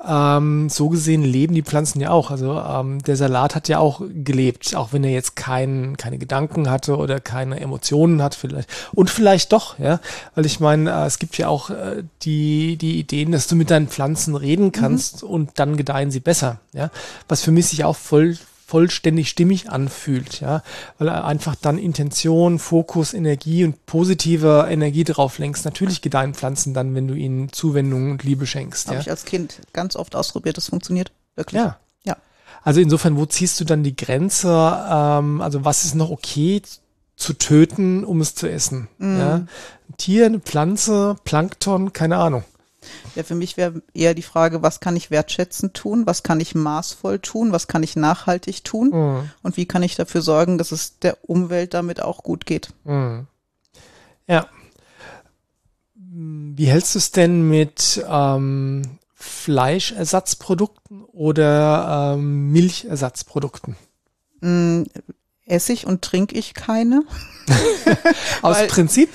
Ähm, 0.06 0.70
so 0.70 0.88
gesehen 0.88 1.22
leben 1.22 1.54
die 1.54 1.62
Pflanzen 1.62 2.00
ja 2.00 2.10
auch. 2.10 2.30
Also 2.30 2.58
ähm, 2.58 3.02
der 3.02 3.16
Salat 3.16 3.54
hat 3.54 3.68
ja 3.68 3.78
auch 3.78 4.02
gelebt, 4.12 4.74
auch 4.74 4.92
wenn 4.92 5.04
er 5.04 5.10
jetzt 5.10 5.36
kein, 5.36 5.96
keine 5.96 6.18
Gedanken 6.18 6.70
hatte 6.70 6.96
oder 6.96 7.20
keine 7.20 7.60
Emotionen 7.60 8.22
hat 8.22 8.34
vielleicht. 8.34 8.68
Und 8.92 9.10
vielleicht 9.10 9.52
doch, 9.52 9.78
ja. 9.78 10.00
Weil 10.34 10.46
ich 10.46 10.60
meine, 10.60 10.90
äh, 10.90 11.06
es 11.06 11.18
gibt 11.18 11.36
ja 11.36 11.48
auch 11.48 11.70
äh, 11.70 12.04
die, 12.22 12.76
die 12.76 12.98
Ideen, 12.98 13.32
dass 13.32 13.46
du 13.46 13.56
mit 13.56 13.70
deinen 13.70 13.88
Pflanzen 13.88 14.34
reden 14.34 14.72
kannst 14.72 15.22
mhm. 15.22 15.28
und 15.28 15.50
dann 15.56 15.76
gedeihen 15.76 16.10
sie 16.10 16.20
besser. 16.20 16.60
Ja. 16.72 16.90
Was 17.28 17.42
für 17.42 17.50
mich 17.50 17.66
sich 17.66 17.84
auch 17.84 17.96
voll 17.96 18.38
vollständig 18.70 19.28
stimmig 19.28 19.68
anfühlt, 19.68 20.40
ja, 20.40 20.62
weil 20.98 21.08
er 21.08 21.24
einfach 21.24 21.56
dann 21.56 21.76
Intention, 21.76 22.60
Fokus, 22.60 23.14
Energie 23.14 23.64
und 23.64 23.84
positive 23.84 24.68
Energie 24.70 25.02
drauf 25.02 25.38
lenkst. 25.38 25.64
Natürlich 25.64 26.02
gedeihen 26.02 26.34
Pflanzen 26.34 26.72
dann, 26.72 26.94
wenn 26.94 27.08
du 27.08 27.14
ihnen 27.14 27.52
Zuwendung 27.52 28.12
und 28.12 28.22
Liebe 28.22 28.46
schenkst. 28.46 28.86
Habe 28.86 28.96
ja. 28.96 29.00
ich 29.00 29.10
als 29.10 29.24
Kind 29.24 29.60
ganz 29.72 29.96
oft 29.96 30.14
ausprobiert, 30.14 30.56
das 30.56 30.68
funktioniert 30.68 31.10
wirklich. 31.34 31.60
Ja. 31.60 31.80
Ja. 32.04 32.16
Also 32.62 32.80
insofern, 32.80 33.16
wo 33.16 33.26
ziehst 33.26 33.58
du 33.58 33.64
dann 33.64 33.82
die 33.82 33.96
Grenze? 33.96 34.48
Ähm, 34.48 35.40
also 35.40 35.64
was 35.64 35.84
ist 35.84 35.96
noch 35.96 36.10
okay 36.10 36.62
zu 37.16 37.32
töten, 37.32 38.04
um 38.04 38.20
es 38.20 38.36
zu 38.36 38.48
essen? 38.48 38.86
Mm. 38.98 39.18
Ja? 39.18 39.34
Ein 39.34 39.48
Tier, 39.98 40.26
eine 40.26 40.38
Pflanze, 40.38 41.16
Plankton, 41.24 41.92
keine 41.92 42.18
Ahnung. 42.18 42.44
Ja, 43.14 43.22
für 43.22 43.34
mich 43.34 43.56
wäre 43.56 43.82
eher 43.94 44.14
die 44.14 44.22
Frage, 44.22 44.62
was 44.62 44.80
kann 44.80 44.96
ich 44.96 45.10
wertschätzend 45.10 45.74
tun, 45.74 46.06
was 46.06 46.22
kann 46.22 46.40
ich 46.40 46.54
maßvoll 46.54 47.18
tun, 47.18 47.52
was 47.52 47.66
kann 47.66 47.82
ich 47.82 47.96
nachhaltig 47.96 48.64
tun 48.64 48.90
mhm. 48.90 49.30
und 49.42 49.56
wie 49.56 49.66
kann 49.66 49.82
ich 49.82 49.96
dafür 49.96 50.22
sorgen, 50.22 50.58
dass 50.58 50.72
es 50.72 50.98
der 50.98 51.18
Umwelt 51.22 51.74
damit 51.74 52.00
auch 52.00 52.22
gut 52.22 52.46
geht. 52.46 52.72
Mhm. 52.84 53.26
Ja. 54.26 54.46
Wie 55.94 56.66
hältst 56.66 56.94
du 56.94 56.98
es 56.98 57.12
denn 57.12 57.48
mit 57.48 58.04
ähm, 58.08 58.82
Fleischersatzprodukten 59.14 61.04
oder 61.04 62.14
ähm, 62.14 62.50
Milchersatzprodukten? 62.50 63.76
Esse 65.50 65.72
ich 65.72 65.86
und 65.86 66.02
trinke 66.02 66.36
ich 66.36 66.54
keine. 66.54 67.02
Aus 68.42 68.56
Weil, 68.56 68.68
Prinzip? 68.68 69.10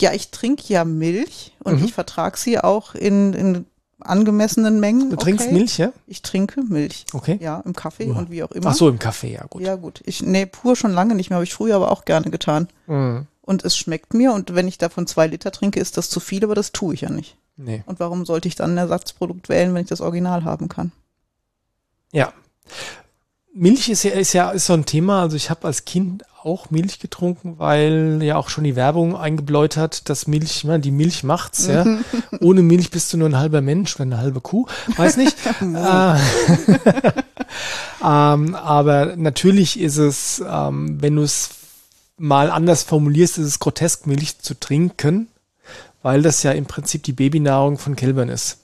Ja, 0.00 0.12
ich 0.12 0.30
trinke 0.30 0.64
ja 0.68 0.84
Milch 0.84 1.52
und 1.62 1.78
mhm. 1.78 1.84
ich 1.84 1.92
vertrage 1.92 2.38
sie 2.38 2.58
auch 2.58 2.94
in, 2.94 3.34
in 3.34 3.66
angemessenen 4.00 4.80
Mengen. 4.80 5.10
Du 5.10 5.16
trinkst 5.16 5.46
okay. 5.46 5.54
Milch, 5.54 5.78
ja? 5.78 5.92
Ich 6.06 6.22
trinke 6.22 6.62
Milch. 6.62 7.04
Okay. 7.12 7.38
Ja, 7.40 7.60
im 7.64 7.74
Kaffee 7.74 8.06
ja. 8.06 8.14
und 8.14 8.30
wie 8.30 8.42
auch 8.42 8.50
immer. 8.52 8.70
Ach 8.70 8.74
so, 8.74 8.88
im 8.88 8.98
Kaffee, 8.98 9.34
ja 9.34 9.44
gut. 9.44 9.62
Ja 9.62 9.76
gut. 9.76 10.02
Ich 10.06 10.22
nee, 10.22 10.46
pur 10.46 10.76
schon 10.76 10.92
lange 10.92 11.14
nicht 11.14 11.30
mehr, 11.30 11.36
habe 11.36 11.44
ich 11.44 11.52
früher 11.54 11.76
aber 11.76 11.90
auch 11.90 12.04
gerne 12.04 12.30
getan. 12.30 12.68
Mhm. 12.86 13.26
Und 13.42 13.64
es 13.64 13.76
schmeckt 13.76 14.14
mir 14.14 14.32
und 14.32 14.54
wenn 14.54 14.68
ich 14.68 14.78
davon 14.78 15.06
zwei 15.06 15.26
Liter 15.26 15.50
trinke, 15.50 15.80
ist 15.80 15.96
das 15.96 16.08
zu 16.08 16.20
viel, 16.20 16.44
aber 16.44 16.54
das 16.54 16.72
tue 16.72 16.94
ich 16.94 17.02
ja 17.02 17.10
nicht. 17.10 17.36
Nee. 17.56 17.82
Und 17.84 18.00
warum 18.00 18.24
sollte 18.24 18.48
ich 18.48 18.54
dann 18.54 18.72
ein 18.72 18.78
Ersatzprodukt 18.78 19.48
wählen, 19.48 19.74
wenn 19.74 19.82
ich 19.82 19.88
das 19.88 20.00
Original 20.00 20.44
haben 20.44 20.68
kann? 20.68 20.92
Ja. 22.12 22.32
Milch 23.52 23.88
ist 23.88 24.04
ja, 24.04 24.12
ist 24.12 24.32
ja 24.32 24.50
ist 24.50 24.66
so 24.66 24.74
ein 24.74 24.86
Thema. 24.86 25.22
Also 25.22 25.36
ich 25.36 25.50
habe 25.50 25.66
als 25.66 25.84
Kind 25.84 26.24
auch 26.42 26.70
Milch 26.70 27.00
getrunken, 27.00 27.58
weil 27.58 28.20
ja 28.22 28.36
auch 28.36 28.48
schon 28.48 28.64
die 28.64 28.76
Werbung 28.76 29.16
eingebläut 29.16 29.76
hat, 29.76 30.08
dass 30.08 30.26
Milch, 30.26 30.64
man, 30.64 30.80
die 30.80 30.90
Milch 30.90 31.22
macht's, 31.22 31.66
ja. 31.66 31.84
Ohne 32.40 32.62
Milch 32.62 32.90
bist 32.90 33.12
du 33.12 33.18
nur 33.18 33.28
ein 33.28 33.36
halber 33.36 33.60
Mensch 33.60 33.94
oder 33.96 34.04
eine 34.04 34.18
halbe 34.18 34.40
Kuh, 34.40 34.66
weiß 34.96 35.16
nicht. 35.16 35.36
äh, 35.60 35.64
ähm, 38.04 38.54
aber 38.54 39.16
natürlich 39.16 39.78
ist 39.78 39.98
es, 39.98 40.42
ähm, 40.46 40.96
wenn 41.00 41.16
du 41.16 41.22
es 41.22 41.50
mal 42.16 42.50
anders 42.50 42.82
formulierst, 42.84 43.38
ist 43.38 43.46
es 43.46 43.58
grotesk, 43.58 44.06
Milch 44.06 44.38
zu 44.38 44.58
trinken, 44.58 45.28
weil 46.02 46.22
das 46.22 46.42
ja 46.42 46.52
im 46.52 46.66
Prinzip 46.66 47.02
die 47.02 47.12
Babynahrung 47.12 47.78
von 47.78 47.96
Kälbern 47.96 48.28
ist. 48.28 48.58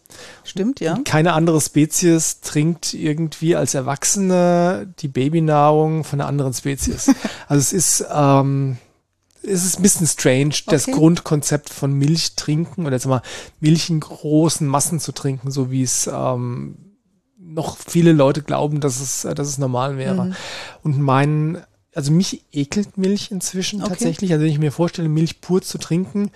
Stimmt, 0.45 0.81
ja. 0.81 0.99
Keine 1.05 1.33
andere 1.35 1.61
Spezies 1.61 2.41
trinkt 2.41 2.95
irgendwie 2.95 3.57
als 3.57 3.75
Erwachsene 3.75 4.93
die 5.01 5.09
Babynahrung 5.09 6.05
von 6.05 6.21
einer 6.21 6.29
anderen 6.29 6.55
Spezies. 6.55 7.09
also 7.49 7.61
es 7.61 7.73
ist, 7.73 8.07
ähm, 8.13 8.79
es 9.43 9.65
ist 9.65 9.79
ein 9.79 9.83
bisschen 9.83 10.07
strange, 10.07 10.55
okay. 10.55 10.65
das 10.67 10.87
Grundkonzept 10.87 11.71
von 11.71 11.93
Milch 11.93 12.35
trinken 12.37 12.87
oder 12.87 12.97
jetzt 12.97 13.07
mal 13.07 13.23
Milch 13.61 13.91
in 13.91 14.01
großen 14.01 14.67
Massen 14.67 15.01
zu 15.01 15.13
trinken, 15.13 15.51
so 15.51 15.71
wie 15.71 15.83
es 15.83 16.11
ähm, 16.13 16.77
noch 17.39 17.77
viele 17.79 18.13
Leute 18.13 18.43
glauben, 18.43 18.81
dass 18.81 19.01
es, 19.01 19.23
dass 19.23 19.49
es 19.49 19.59
normal 19.59 19.97
wäre. 19.97 20.27
Mhm. 20.27 20.35
Und 20.83 20.99
mein, 21.01 21.63
also 21.95 22.13
mich 22.13 22.45
ekelt 22.53 22.99
Milch 22.99 23.31
inzwischen 23.31 23.81
okay. 23.81 23.91
tatsächlich. 23.91 24.33
Also 24.33 24.45
wenn 24.45 24.51
ich 24.51 24.59
mir 24.59 24.73
vorstelle, 24.73 25.09
Milch 25.09 25.41
pur 25.41 25.63
zu 25.63 25.79
trinken, 25.79 26.31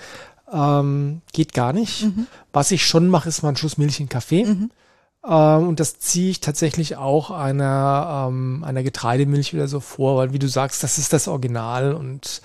Ähm, 0.52 1.22
geht 1.32 1.54
gar 1.54 1.72
nicht. 1.72 2.04
Mhm. 2.04 2.26
Was 2.52 2.70
ich 2.70 2.84
schon 2.84 3.08
mache, 3.08 3.28
ist 3.28 3.42
mal 3.42 3.50
einen 3.50 3.56
Schuss 3.56 3.78
Milch 3.78 4.00
in 4.00 4.08
Kaffee. 4.08 4.44
Mhm. 4.44 4.70
Ähm, 5.24 5.68
und 5.68 5.80
das 5.80 5.98
ziehe 5.98 6.30
ich 6.30 6.40
tatsächlich 6.40 6.96
auch 6.96 7.30
einer, 7.30 8.26
ähm, 8.28 8.64
einer 8.64 8.82
Getreidemilch 8.82 9.52
wieder 9.52 9.68
so 9.68 9.80
vor, 9.80 10.16
weil 10.16 10.32
wie 10.32 10.38
du 10.38 10.48
sagst, 10.48 10.82
das 10.82 10.98
ist 10.98 11.12
das 11.12 11.28
Original 11.28 11.92
und 11.92 12.40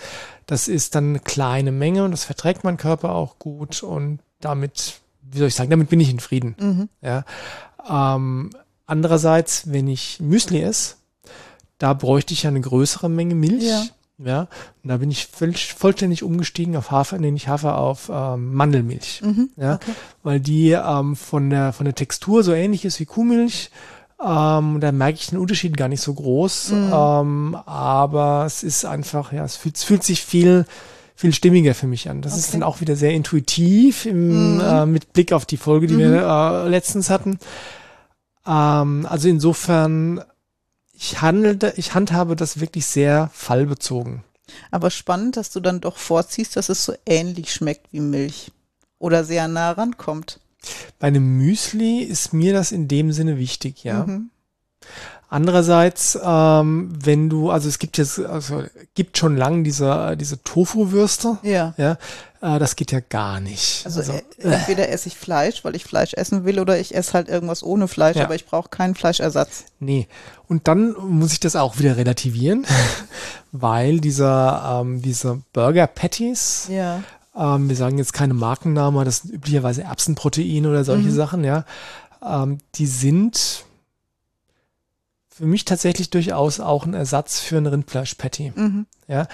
das 0.45 0.67
ist 0.67 0.95
dann 0.95 1.09
eine 1.09 1.19
kleine 1.19 1.71
Menge 1.71 2.03
und 2.03 2.11
das 2.11 2.25
verträgt 2.25 2.63
mein 2.63 2.77
Körper 2.77 3.15
auch 3.15 3.39
gut 3.39 3.81
und 3.81 4.19
damit, 4.41 4.99
wie 5.21 5.39
soll 5.39 5.47
ich 5.47 5.55
sagen, 5.55 5.69
damit 5.69 5.89
bin 5.89 5.99
ich 5.99 6.09
in 6.09 6.19
Frieden. 6.19 6.55
Mhm. 6.59 6.89
Ja. 7.01 7.23
Ähm, 7.89 8.51
andererseits, 8.85 9.71
wenn 9.71 9.87
ich 9.87 10.19
Müsli 10.19 10.61
esse, 10.61 10.95
da 11.77 11.93
bräuchte 11.93 12.33
ich 12.33 12.43
ja 12.43 12.49
eine 12.49 12.61
größere 12.61 13.09
Menge 13.09 13.35
Milch. 13.35 13.63
Ja. 13.63 13.83
Ja, 14.17 14.47
und 14.83 14.89
da 14.89 14.97
bin 14.97 15.11
ich 15.11 15.27
vollständig 15.27 16.23
umgestiegen 16.23 16.77
auf 16.77 16.89
Hafer, 16.89 17.17
nee, 17.17 17.31
nicht 17.31 17.49
Hafer, 17.49 17.77
auf 17.77 18.09
ähm, 18.11 18.53
Mandelmilch. 18.53 19.21
Mhm, 19.21 19.49
ja, 19.57 19.75
okay. 19.75 19.91
weil 20.23 20.39
die 20.39 20.71
ähm, 20.71 21.17
von 21.17 21.49
der 21.49 21.73
von 21.73 21.83
der 21.83 21.95
Textur 21.95 22.43
so 22.43 22.53
ähnlich 22.53 22.85
ist 22.85 22.99
wie 22.99 23.05
Kuhmilch. 23.05 23.71
Ähm, 24.23 24.79
da 24.79 24.93
merke 24.93 25.19
ich 25.19 25.27
den 25.27 25.39
Unterschied 25.39 25.75
gar 25.75 25.89
nicht 25.89 26.01
so 26.01 26.13
groß. 26.13 26.71
Mhm. 26.71 26.93
Ähm, 26.93 27.57
aber 27.65 28.43
es 28.45 28.63
ist 28.63 28.85
einfach, 28.85 29.33
ja, 29.33 29.43
es 29.43 29.57
fühlt, 29.57 29.75
es 29.75 29.83
fühlt 29.83 30.03
sich 30.03 30.23
viel 30.23 30.65
viel 31.17 31.33
stimmiger 31.33 31.73
für 31.73 31.87
mich 31.87 32.09
an. 32.09 32.21
Das 32.21 32.33
okay. 32.33 32.41
ist 32.41 32.53
dann 32.53 32.63
auch 32.63 32.81
wieder 32.81 32.95
sehr 32.95 33.11
intuitiv 33.11 34.05
im, 34.05 34.55
mhm. 34.55 34.61
äh, 34.61 34.85
mit 34.85 35.13
Blick 35.13 35.31
auf 35.31 35.45
die 35.45 35.57
Folge, 35.57 35.87
die 35.87 35.95
mhm. 35.95 35.99
wir 35.99 36.65
äh, 36.65 36.69
letztens 36.69 37.09
hatten. 37.09 37.39
Ähm, 38.45 39.07
also 39.09 39.29
insofern 39.29 40.21
ich 40.97 41.21
handelte, 41.21 41.73
ich 41.77 41.93
handhabe 41.93 42.35
das 42.35 42.59
wirklich 42.59 42.85
sehr 42.85 43.29
fallbezogen. 43.33 44.23
Aber 44.71 44.91
spannend, 44.91 45.37
dass 45.37 45.51
du 45.51 45.59
dann 45.59 45.81
doch 45.81 45.97
vorziehst, 45.97 46.55
dass 46.55 46.69
es 46.69 46.85
so 46.85 46.93
ähnlich 47.05 47.53
schmeckt 47.53 47.91
wie 47.91 47.99
Milch 47.99 48.51
oder 48.99 49.23
sehr 49.23 49.47
nah 49.47 49.71
rankommt. 49.71 50.39
Bei 50.99 51.07
einem 51.07 51.37
Müsli 51.37 51.99
ist 51.99 52.33
mir 52.33 52.53
das 52.53 52.71
in 52.71 52.87
dem 52.87 53.11
Sinne 53.11 53.37
wichtig, 53.37 53.83
ja. 53.83 54.05
Mhm. 54.05 54.29
Andererseits, 55.27 56.17
ähm, 56.23 56.93
wenn 57.03 57.29
du, 57.29 57.49
also 57.49 57.67
es 57.67 57.79
gibt 57.79 57.97
jetzt, 57.97 58.19
also 58.19 58.63
gibt 58.93 59.17
schon 59.17 59.35
lang 59.35 59.63
diese, 59.63 60.15
diese 60.17 60.41
Tofu-Würste. 60.43 61.39
Ja. 61.41 61.73
Ja. 61.77 61.97
Äh, 62.41 62.59
das 62.59 62.75
geht 62.75 62.91
ja 62.91 62.99
gar 62.99 63.39
nicht. 63.39 63.85
Also, 63.85 63.99
also 63.99 64.13
äh, 64.13 64.21
entweder 64.37 64.89
esse 64.89 65.07
ich 65.07 65.17
Fleisch, 65.17 65.65
weil 65.65 65.75
ich 65.75 65.83
Fleisch 65.83 66.13
essen 66.13 66.45
will, 66.45 66.59
oder 66.59 66.79
ich 66.79 66.93
esse 66.93 67.13
halt 67.13 67.27
irgendwas 67.27 67.63
ohne 67.63 67.87
Fleisch, 67.87 68.17
ja. 68.17 68.25
aber 68.25 68.35
ich 68.35 68.45
brauche 68.45 68.69
keinen 68.69 68.93
Fleischersatz. 68.93 69.65
Nee. 69.79 70.07
Und 70.47 70.67
dann 70.67 70.93
muss 70.93 71.33
ich 71.33 71.39
das 71.39 71.55
auch 71.55 71.79
wieder 71.79 71.97
relativieren, 71.97 72.67
weil 73.51 73.99
dieser, 73.99 74.81
ähm, 74.81 75.01
diese 75.01 75.41
Burger 75.53 75.87
Patties, 75.87 76.67
ja. 76.69 77.01
ähm, 77.35 77.67
wir 77.67 77.75
sagen 77.75 77.97
jetzt 77.97 78.13
keine 78.13 78.35
Markennamen, 78.35 79.03
das 79.05 79.19
sind 79.19 79.33
üblicherweise 79.33 79.83
Erbsenprotein 79.83 80.67
oder 80.67 80.83
solche 80.83 81.09
mhm. 81.09 81.15
Sachen, 81.15 81.43
ja. 81.43 81.65
Ähm, 82.23 82.59
die 82.75 82.87
sind 82.87 83.65
für 85.35 85.45
mich 85.45 85.65
tatsächlich 85.65 86.09
durchaus 86.09 86.61
auch 86.61 86.85
ein 86.85 86.93
Ersatz 86.93 87.41
für 87.41 87.57
ein 87.57 87.65
Rindfleisch-Patty. 87.65 88.53
Mhm. 88.55 88.85
Ja, 89.07 89.27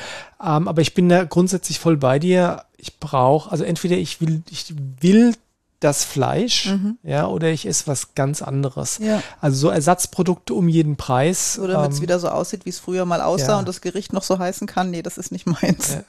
ähm, 0.43 0.67
aber 0.67 0.81
ich 0.81 0.96
bin 0.96 1.08
da 1.10 1.25
grundsätzlich 1.25 1.79
voll 1.79 1.96
bei 1.98 2.17
dir. 2.17 2.63
Ich 2.77 3.00
brauche, 3.00 3.51
also 3.51 3.63
entweder 3.63 3.98
ich 3.98 4.20
will, 4.20 4.41
ich 4.50 4.74
will 5.00 5.36
das 5.79 6.03
Fleisch, 6.03 6.72
mhm. 6.72 6.98
ja, 7.03 7.27
oder 7.27 7.50
ich 7.50 7.67
esse 7.67 7.86
was 7.86 8.15
ganz 8.15 8.41
anderes. 8.41 8.98
Ja. 8.98 9.22
Also 9.41 9.58
so 9.58 9.70
Ersatzprodukte 9.70 10.55
um 10.55 10.67
jeden 10.67 10.96
Preis. 10.96 11.60
Oder 11.60 11.74
damit 11.74 11.91
es 11.91 11.98
ähm, 11.98 12.03
wieder 12.03 12.20
so 12.20 12.29
aussieht, 12.29 12.65
wie 12.65 12.70
es 12.70 12.79
früher 12.79 13.05
mal 13.05 13.22
aussah 13.22 13.53
ja. 13.53 13.60
und 13.60 13.67
das 13.67 13.81
Gericht 13.81 14.12
noch 14.12 14.24
so 14.24 14.39
heißen 14.39 14.65
kann. 14.65 14.89
Nee, 14.89 15.03
das 15.03 15.20
ist 15.20 15.31
nicht 15.31 15.46
meins. 15.46 15.93
Ja. 15.93 16.03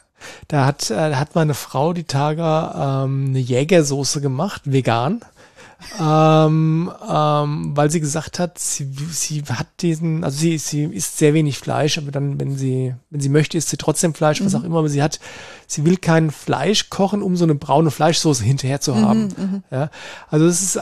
Da 0.49 0.65
hat, 0.65 0.91
äh, 0.91 1.17
hat 1.17 1.35
meine 1.35 1.55
Frau 1.55 1.93
die 1.93 2.05
Tage 2.05 2.43
ähm, 2.43 3.27
eine 3.29 3.41
Jägersoße 3.41 4.23
gemacht, 4.23 4.63
vegan 4.65 5.21
ähm, 6.01 6.91
ähm, 7.09 7.77
weil 7.77 7.91
sie 7.91 8.01
gesagt 8.01 8.39
hat, 8.39 8.59
sie, 8.59 8.89
sie 9.11 9.43
hat 9.43 9.69
diesen, 9.81 10.25
also 10.25 10.39
sie, 10.39 10.59
sie 10.59 10.85
isst 10.85 11.19
sehr 11.19 11.35
wenig 11.35 11.59
Fleisch, 11.59 11.99
aber 11.99 12.11
dann, 12.11 12.41
wenn 12.41 12.57
sie, 12.57 12.95
wenn 13.11 13.21
sie 13.21 13.29
möchte, 13.29 13.59
isst 13.59 13.69
sie 13.69 13.77
trotzdem 13.77 14.15
Fleisch, 14.15 14.41
mhm. 14.41 14.47
was 14.47 14.55
auch 14.55 14.65
immer, 14.65 14.79
aber 14.79 14.89
sie 14.89 15.03
hat, 15.03 15.21
sie 15.67 15.85
will 15.85 15.97
kein 15.97 16.31
Fleisch 16.31 16.91
kochen, 16.91 17.23
um 17.23 17.37
so 17.37 17.45
eine 17.45 17.55
braune 17.55 17.91
Fleischsoße 17.91 18.45
hinterher 18.45 18.81
zu 18.81 18.97
haben. 18.97 19.29
Mhm, 19.37 19.45
mhm. 19.45 19.63
ja, 19.71 19.91
also 20.31 20.47
es 20.47 20.63
ist, 20.63 20.77
äh, 20.77 20.81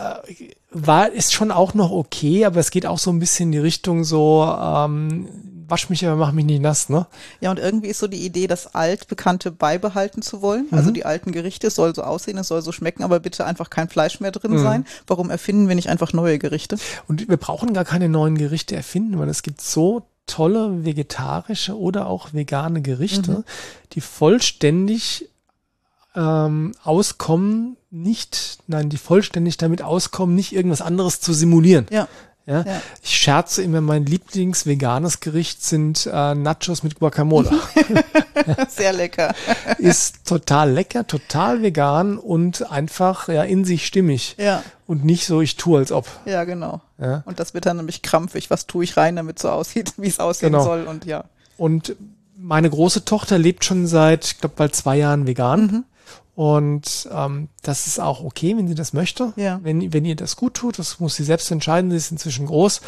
war, 0.72 1.10
ist 1.10 1.32
schon 1.32 1.50
auch 1.50 1.74
noch 1.74 1.90
okay, 1.90 2.44
aber 2.44 2.60
es 2.60 2.70
geht 2.70 2.86
auch 2.86 2.98
so 2.98 3.10
ein 3.10 3.18
bisschen 3.18 3.48
in 3.48 3.52
die 3.52 3.58
Richtung 3.58 4.04
so, 4.04 4.44
ähm, 4.44 5.26
wasch 5.70 5.88
mich, 5.90 6.06
aber 6.06 6.16
mach 6.16 6.32
mich 6.32 6.44
nicht 6.44 6.60
nass, 6.60 6.88
ne? 6.88 7.06
Ja, 7.40 7.50
und 7.50 7.58
irgendwie 7.58 7.88
ist 7.88 7.98
so 7.98 8.06
die 8.06 8.24
Idee, 8.24 8.46
das 8.46 8.74
Altbekannte 8.74 9.50
beibehalten 9.50 10.22
zu 10.22 10.42
wollen. 10.42 10.66
Also 10.70 10.74
mhm. 10.74 10.78
Also 10.80 10.90
die 10.92 11.04
alten 11.04 11.32
Gerichte, 11.32 11.68
es 11.68 11.74
soll 11.74 11.94
so 11.94 12.02
aussehen, 12.02 12.38
es 12.38 12.48
soll 12.48 12.62
so 12.62 12.72
schmecken, 12.72 13.04
aber 13.04 13.20
bitte 13.20 13.44
einfach 13.44 13.70
kein 13.70 13.88
Fleisch 13.88 14.18
mehr 14.20 14.32
drin 14.32 14.52
mhm. 14.52 14.62
sein. 14.62 14.86
Warum 15.06 15.30
erfinden 15.30 15.68
wir 15.68 15.74
nicht 15.74 15.88
einfach 15.88 16.12
neue 16.12 16.38
Gerichte? 16.38 16.76
Und 17.06 17.28
wir 17.28 17.36
brauchen 17.36 17.74
gar 17.74 17.84
keine 17.84 18.08
neuen 18.08 18.36
Gerichte 18.36 18.74
erfinden, 18.74 19.18
weil 19.18 19.28
es 19.28 19.42
gibt 19.42 19.60
so 19.60 20.06
tolle 20.26 20.84
vegetarische 20.84 21.76
oder 21.78 22.06
auch 22.06 22.32
vegane 22.32 22.82
Gerichte, 22.82 23.30
mhm. 23.30 23.44
die 23.92 24.00
vollständig 24.00 25.28
ähm, 26.14 26.72
auskommen, 26.82 27.76
nicht, 27.90 28.58
nein, 28.66 28.88
die 28.88 28.96
vollständig 28.96 29.56
damit 29.56 29.82
auskommen, 29.82 30.34
nicht 30.34 30.52
irgendwas 30.52 30.82
anderes 30.82 31.20
zu 31.20 31.32
simulieren. 31.32 31.86
Ja. 31.90 32.08
Ja? 32.46 32.62
ja? 32.62 32.82
Ich 33.02 33.16
scherze 33.16 33.62
immer, 33.62 33.80
mein 33.80 34.06
Lieblings-veganes 34.06 35.20
Gericht 35.20 35.62
sind 35.64 36.06
äh, 36.12 36.34
Nachos 36.34 36.82
mit 36.82 36.98
Guacamole. 36.98 37.50
Sehr 38.68 38.92
lecker. 38.92 39.34
Ist 39.78 40.26
total 40.26 40.72
lecker, 40.72 41.06
total 41.06 41.62
vegan 41.62 42.18
und 42.18 42.70
einfach 42.70 43.28
ja 43.28 43.42
in 43.42 43.64
sich 43.64 43.86
stimmig. 43.86 44.36
Ja. 44.38 44.62
Und 44.86 45.04
nicht 45.04 45.26
so, 45.26 45.40
ich 45.40 45.56
tue 45.56 45.78
als 45.78 45.92
ob. 45.92 46.06
Ja, 46.24 46.44
genau. 46.44 46.80
Ja? 46.98 47.22
Und 47.26 47.38
das 47.38 47.54
wird 47.54 47.66
dann 47.66 47.76
nämlich 47.76 48.02
krampfig. 48.02 48.50
Was 48.50 48.66
tue 48.66 48.84
ich 48.84 48.96
rein, 48.96 49.16
damit 49.16 49.36
es 49.36 49.42
so 49.42 49.50
aussieht, 49.50 49.94
wie 49.98 50.08
es 50.08 50.18
aussehen 50.18 50.52
genau. 50.52 50.64
soll 50.64 50.84
und 50.84 51.04
ja. 51.04 51.24
Und 51.56 51.94
meine 52.36 52.70
große 52.70 53.04
Tochter 53.04 53.38
lebt 53.38 53.64
schon 53.64 53.86
seit, 53.86 54.24
ich 54.24 54.38
glaube, 54.40 54.54
bald 54.56 54.74
zwei 54.74 54.96
Jahren 54.96 55.26
vegan. 55.26 55.60
Mhm. 55.60 55.84
Und 56.40 57.06
ähm, 57.12 57.50
das 57.60 57.86
ist 57.86 58.00
auch 58.00 58.24
okay, 58.24 58.56
wenn 58.56 58.66
sie 58.66 58.74
das 58.74 58.94
möchte. 58.94 59.34
Ja. 59.36 59.60
Wenn, 59.62 59.92
wenn 59.92 60.06
ihr 60.06 60.16
das 60.16 60.36
gut 60.36 60.54
tut, 60.54 60.78
das 60.78 60.98
muss 60.98 61.14
sie 61.16 61.22
selbst 61.22 61.50
entscheiden, 61.50 61.90
sie 61.90 61.98
ist 61.98 62.12
inzwischen 62.12 62.46
groß. 62.46 62.78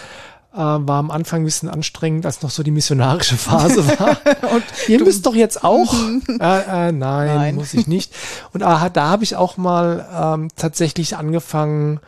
Äh, 0.55 0.57
war 0.57 0.99
am 0.99 1.11
Anfang 1.11 1.43
ein 1.43 1.45
bisschen 1.45 1.69
anstrengend, 1.69 2.25
als 2.25 2.41
noch 2.41 2.49
so 2.49 2.63
die 2.63 2.71
missionarische 2.71 3.37
Phase 3.37 3.87
war. 4.01 4.17
und 4.55 4.65
ihr 4.89 5.05
müsst 5.05 5.27
doch 5.27 5.35
jetzt 5.35 5.65
auch. 5.65 5.93
Mhm. 5.93 6.23
äh, 6.41 6.89
äh, 6.89 6.93
nein, 6.93 7.37
nein, 7.37 7.55
muss 7.57 7.75
ich 7.75 7.87
nicht. 7.87 8.15
Und 8.55 8.63
äh, 8.63 8.91
da 8.91 9.11
habe 9.11 9.23
ich 9.23 9.37
auch 9.37 9.59
mal 9.59 10.09
ähm, 10.15 10.49
tatsächlich 10.57 11.19
angefangen, 11.19 12.01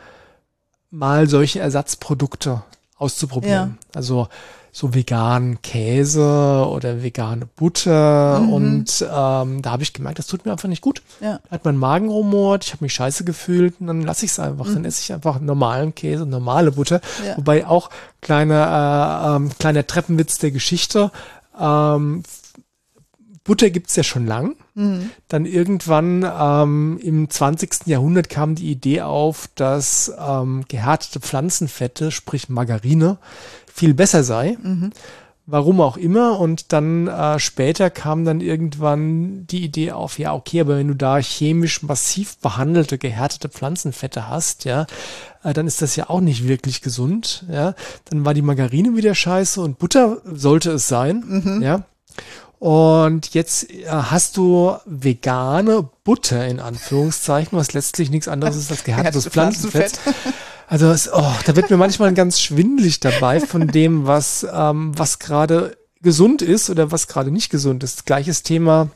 mal 0.89 1.29
solche 1.29 1.59
Ersatzprodukte 1.59 2.63
auszuprobieren. 2.97 3.77
Ja. 3.79 3.99
Also 3.99 4.29
so 4.77 4.93
veganen 4.93 5.61
Käse 5.61 6.67
oder 6.69 7.01
vegane 7.01 7.45
Butter 7.45 8.41
mhm. 8.41 8.53
und 8.53 9.01
ähm, 9.09 9.61
da 9.61 9.71
habe 9.71 9.83
ich 9.83 9.93
gemerkt, 9.93 10.19
das 10.19 10.27
tut 10.27 10.45
mir 10.45 10.51
einfach 10.51 10.67
nicht 10.67 10.81
gut. 10.81 11.01
Ja. 11.21 11.39
Hat 11.49 11.63
mein 11.63 11.77
Magen 11.77 12.09
rumort, 12.09 12.65
ich 12.65 12.73
habe 12.73 12.83
mich 12.83 12.93
scheiße 12.93 13.23
gefühlt 13.23 13.75
und 13.79 13.87
dann 13.87 14.01
lasse 14.01 14.25
ich 14.25 14.31
es 14.31 14.39
einfach. 14.39 14.65
Mhm. 14.65 14.73
Dann 14.73 14.85
esse 14.85 15.01
ich 15.01 15.13
einfach 15.13 15.39
normalen 15.39 15.95
Käse, 15.95 16.25
normale 16.25 16.73
Butter. 16.73 16.99
Ja. 17.25 17.37
Wobei 17.37 17.65
auch 17.65 17.89
kleiner, 18.19 19.31
äh, 19.31 19.35
ähm, 19.37 19.49
kleiner 19.57 19.87
Treppenwitz 19.87 20.39
der 20.39 20.51
Geschichte. 20.51 21.09
Ähm, 21.57 22.23
Butter 23.45 23.69
gibt's 23.69 23.95
ja 23.95 24.03
schon 24.03 24.27
lang. 24.27 24.57
Mhm. 24.73 25.09
Dann 25.29 25.45
irgendwann 25.45 26.29
ähm, 26.37 26.99
im 27.01 27.29
20. 27.29 27.85
Jahrhundert 27.85 28.27
kam 28.27 28.55
die 28.55 28.71
Idee 28.71 29.03
auf, 29.03 29.47
dass 29.55 30.11
ähm, 30.19 30.65
gehärtete 30.67 31.21
Pflanzenfette, 31.21 32.11
sprich 32.11 32.49
Margarine, 32.49 33.19
viel 33.75 33.93
besser 33.93 34.23
sei. 34.23 34.57
Mhm. 34.61 34.91
Warum 35.47 35.79
auch 35.81 35.97
immer. 35.97 36.39
Und 36.39 36.71
dann 36.73 37.07
äh, 37.07 37.37
später 37.39 37.91
kam 37.91 38.25
dann 38.25 38.41
irgendwann 38.41 39.45
die 39.45 39.63
Idee 39.63 39.91
auf, 39.91 40.17
ja, 40.17 40.33
okay, 40.33 40.61
aber 40.61 40.77
wenn 40.77 40.87
du 40.87 40.95
da 40.95 41.17
chemisch 41.17 41.83
massiv 41.83 42.37
behandelte, 42.37 42.97
gehärtete 42.97 43.49
Pflanzenfette 43.49 44.27
hast, 44.27 44.63
ja, 44.65 44.87
äh, 45.43 45.53
dann 45.53 45.67
ist 45.67 45.81
das 45.83 45.95
ja 45.97 46.09
auch 46.09 46.21
nicht 46.21 46.47
wirklich 46.47 46.81
gesund. 46.81 47.45
Ja. 47.51 47.75
Dann 48.05 48.25
war 48.25 48.33
die 48.33 48.41
Margarine 48.41 48.95
wieder 48.95 49.13
scheiße 49.13 49.61
und 49.61 49.77
Butter 49.77 50.17
sollte 50.23 50.71
es 50.71 50.87
sein. 50.87 51.23
Mhm. 51.27 51.61
Ja. 51.61 51.83
Und 52.57 53.33
jetzt 53.33 53.69
äh, 53.69 53.85
hast 53.87 54.37
du 54.37 54.73
vegane 54.85 55.87
Butter 56.05 56.47
in 56.47 56.59
Anführungszeichen, 56.59 57.55
was 57.57 57.73
letztlich 57.73 58.09
nichts 58.09 58.29
anderes 58.29 58.55
ist 58.55 58.71
als 58.71 58.85
gehärtetes 58.85 59.27
Pflanzenfett. 59.27 59.99
Also 60.67 60.89
es, 60.89 61.11
oh, 61.11 61.33
da 61.45 61.55
wird 61.55 61.69
mir 61.69 61.77
manchmal 61.77 62.13
ganz 62.13 62.39
schwindlig 62.39 62.99
dabei 62.99 63.39
von 63.39 63.67
dem, 63.67 64.07
was, 64.07 64.45
ähm, 64.51 64.97
was 64.97 65.19
gerade 65.19 65.77
gesund 66.01 66.41
ist 66.41 66.69
oder 66.69 66.91
was 66.91 67.07
gerade 67.07 67.31
nicht 67.31 67.49
gesund 67.49 67.83
ist. 67.83 68.05
Gleiches 68.05 68.43
Thema 68.43 68.89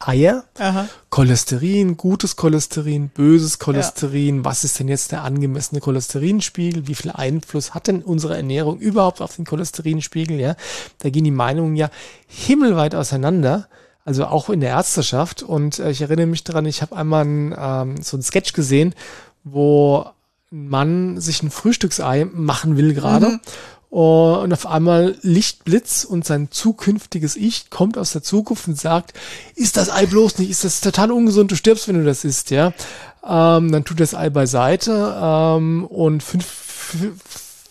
Eier, 0.00 0.44
Aha. 0.58 0.88
Cholesterin, 1.10 1.96
gutes 1.96 2.36
Cholesterin, 2.36 3.08
böses 3.08 3.58
Cholesterin. 3.58 4.38
Ja. 4.38 4.44
Was 4.44 4.62
ist 4.62 4.78
denn 4.78 4.88
jetzt 4.88 5.10
der 5.12 5.24
angemessene 5.24 5.80
Cholesterinspiegel? 5.80 6.86
Wie 6.86 6.94
viel 6.94 7.10
Einfluss 7.10 7.74
hat 7.74 7.88
denn 7.88 8.02
unsere 8.02 8.36
Ernährung 8.36 8.78
überhaupt 8.78 9.20
auf 9.20 9.36
den 9.36 9.44
Cholesterinspiegel? 9.44 10.38
Ja, 10.38 10.56
da 10.98 11.10
gehen 11.10 11.24
die 11.24 11.30
Meinungen 11.32 11.74
ja 11.74 11.90
himmelweit 12.26 12.94
auseinander. 12.94 13.68
Also 14.04 14.24
auch 14.26 14.48
in 14.48 14.60
der 14.60 14.70
Ärzteschaft. 14.70 15.42
Und 15.42 15.80
äh, 15.80 15.90
ich 15.90 16.00
erinnere 16.00 16.26
mich 16.26 16.44
daran, 16.44 16.64
ich 16.64 16.80
habe 16.80 16.96
einmal 16.96 17.24
ein, 17.24 17.54
ähm, 17.58 18.02
so 18.02 18.16
ein 18.16 18.22
Sketch 18.22 18.52
gesehen, 18.54 18.94
wo 19.44 20.06
ein 20.52 20.68
Mann 20.68 21.20
sich 21.20 21.42
ein 21.42 21.50
Frühstücksei 21.50 22.26
machen 22.32 22.76
will 22.76 22.94
gerade. 22.94 23.28
Mhm. 23.28 23.40
Und 23.90 24.52
auf 24.52 24.66
einmal 24.66 25.16
Lichtblitz 25.22 26.04
und 26.04 26.26
sein 26.26 26.48
zukünftiges 26.50 27.36
Ich 27.36 27.70
kommt 27.70 27.96
aus 27.96 28.12
der 28.12 28.22
Zukunft 28.22 28.68
und 28.68 28.78
sagt, 28.78 29.14
ist 29.54 29.78
das 29.78 29.88
Ei 29.88 30.04
bloß 30.04 30.38
nicht, 30.38 30.50
ist 30.50 30.64
das 30.64 30.82
total 30.82 31.10
ungesund, 31.10 31.50
du 31.50 31.56
stirbst, 31.56 31.88
wenn 31.88 31.96
du 31.96 32.04
das 32.04 32.24
isst, 32.24 32.50
ja. 32.50 32.74
Ähm, 33.26 33.72
dann 33.72 33.84
tut 33.84 34.00
das 34.00 34.14
Ei 34.14 34.28
beiseite 34.28 35.18
ähm, 35.22 35.86
und 35.86 36.22
fünf, 36.22 36.44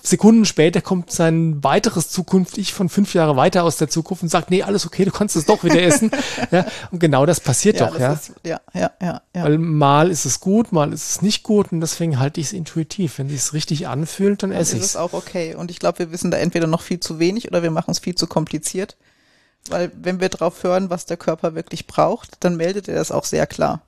Sekunden 0.10 0.46
später 0.46 0.82
kommt 0.82 1.12
sein 1.12 1.64
weiteres 1.64 2.10
Zukunft-Ich 2.10 2.74
von 2.74 2.90
fünf 2.90 3.14
Jahre 3.14 3.36
weiter 3.36 3.64
aus 3.64 3.78
der 3.78 3.90
Zukunft 3.90 4.24
und 4.24 4.30
sagt, 4.30 4.50
nee, 4.50 4.64
alles 4.64 4.86
okay, 4.86 5.06
du 5.06 5.12
kannst 5.12 5.36
es 5.36 5.46
doch 5.46 5.64
wieder 5.64 5.82
essen. 5.82 6.12
ja, 6.52 6.66
und 6.92 7.00
genau 7.00 7.26
das 7.26 7.40
passiert 7.40 7.80
ja, 7.80 7.88
doch, 7.88 8.00
ja. 8.00 8.14
Ist, 8.14 8.34
ja. 8.44 8.60
Ja, 8.74 8.92
ja, 9.02 9.22
ja. 9.36 9.44
Weil 9.44 9.58
mal 9.58 10.10
ist 10.10 10.26
es 10.26 10.40
gut, 10.40 10.72
mal 10.72 10.94
ist 10.94 11.10
es 11.10 11.22
nicht 11.22 11.44
gut 11.44 11.72
und 11.72 11.82
deswegen 11.82 12.20
halte 12.20 12.40
ich 12.40 12.48
es 12.48 12.54
intuitiv. 12.54 13.18
Wenn 13.18 13.30
sich 13.30 13.40
es 13.40 13.54
richtig 13.54 13.88
anfühlt, 13.88 14.44
dann 14.44 14.52
esse 14.52 14.76
ich 14.76 14.84
es. 14.84 14.90
ist 14.90 14.96
auch 14.96 15.14
okay. 15.14 15.56
Und 15.56 15.72
ich 15.72 15.80
glaube, 15.80 16.00
wir 16.00 16.12
wissen 16.12 16.32
da 16.32 16.38
entweder 16.38 16.68
noch 16.68 16.82
viel 16.82 17.00
zu 17.00 17.20
wenig 17.20 17.48
oder 17.48 17.64
wir 17.64 17.72
machen 17.72 17.92
es 17.92 18.00
viel 18.00 18.16
zu 18.16 18.28
kompliziert. 18.28 18.98
Weil 19.70 19.92
wenn 19.96 20.20
wir 20.20 20.30
drauf 20.30 20.64
hören, 20.64 20.90
was 20.90 21.06
der 21.06 21.18
Körper 21.18 21.56
wirklich 21.56 21.88
braucht, 21.88 22.38
dann 22.40 22.56
meldet 22.56 22.88
er 22.88 22.96
das 22.96 23.12
auch 23.12 23.26
sehr 23.26 23.48
klar. 23.48 23.82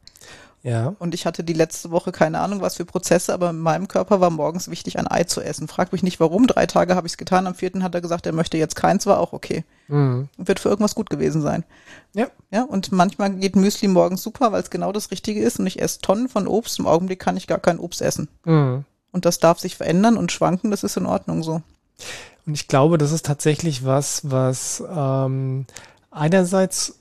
Ja. 0.61 0.95
Und 0.99 1.13
ich 1.13 1.25
hatte 1.25 1.43
die 1.43 1.53
letzte 1.53 1.91
Woche 1.91 2.11
keine 2.11 2.39
Ahnung, 2.39 2.61
was 2.61 2.75
für 2.75 2.85
Prozesse, 2.85 3.33
aber 3.33 3.51
in 3.51 3.59
meinem 3.59 3.87
Körper 3.87 4.19
war 4.19 4.29
morgens 4.29 4.69
wichtig, 4.69 4.99
ein 4.99 5.07
Ei 5.07 5.23
zu 5.23 5.41
essen. 5.41 5.67
Frag 5.67 5.93
mich 5.93 6.03
nicht 6.03 6.19
warum. 6.19 6.47
Drei 6.47 6.65
Tage 6.65 6.95
habe 6.95 7.07
ich 7.07 7.13
es 7.13 7.17
getan. 7.17 7.47
Am 7.47 7.55
vierten 7.55 7.81
hat 7.81 7.95
er 7.95 8.01
gesagt, 8.01 8.25
er 8.25 8.33
möchte 8.33 8.57
jetzt 8.57 8.75
keins, 8.75 9.05
war 9.05 9.19
auch 9.19 9.31
okay. 9.31 9.63
Mhm. 9.87 10.27
Wird 10.37 10.59
für 10.59 10.69
irgendwas 10.69 10.95
gut 10.95 11.09
gewesen 11.09 11.41
sein. 11.41 11.63
Ja. 12.13 12.27
Ja, 12.51 12.63
und 12.63 12.91
manchmal 12.91 13.31
geht 13.31 13.55
Müsli 13.55 13.87
morgens 13.87 14.21
super, 14.21 14.51
weil 14.51 14.61
es 14.61 14.69
genau 14.69 14.91
das 14.91 15.11
Richtige 15.11 15.41
ist 15.41 15.59
und 15.59 15.67
ich 15.67 15.81
esse 15.81 16.01
Tonnen 16.01 16.27
von 16.27 16.47
Obst. 16.47 16.79
Im 16.79 16.87
Augenblick 16.87 17.19
kann 17.19 17.37
ich 17.37 17.47
gar 17.47 17.59
kein 17.59 17.79
Obst 17.79 18.01
essen. 18.01 18.27
Mhm. 18.43 18.83
Und 19.11 19.25
das 19.25 19.39
darf 19.39 19.59
sich 19.59 19.77
verändern 19.77 20.17
und 20.17 20.31
schwanken, 20.31 20.71
das 20.71 20.83
ist 20.83 20.97
in 20.97 21.05
Ordnung 21.05 21.41
so. 21.41 21.61
Und 22.45 22.53
ich 22.53 22.67
glaube, 22.67 22.97
das 22.97 23.11
ist 23.11 23.25
tatsächlich 23.25 23.85
was, 23.85 24.21
was 24.29 24.83
ähm, 24.93 25.65
einerseits 26.11 26.98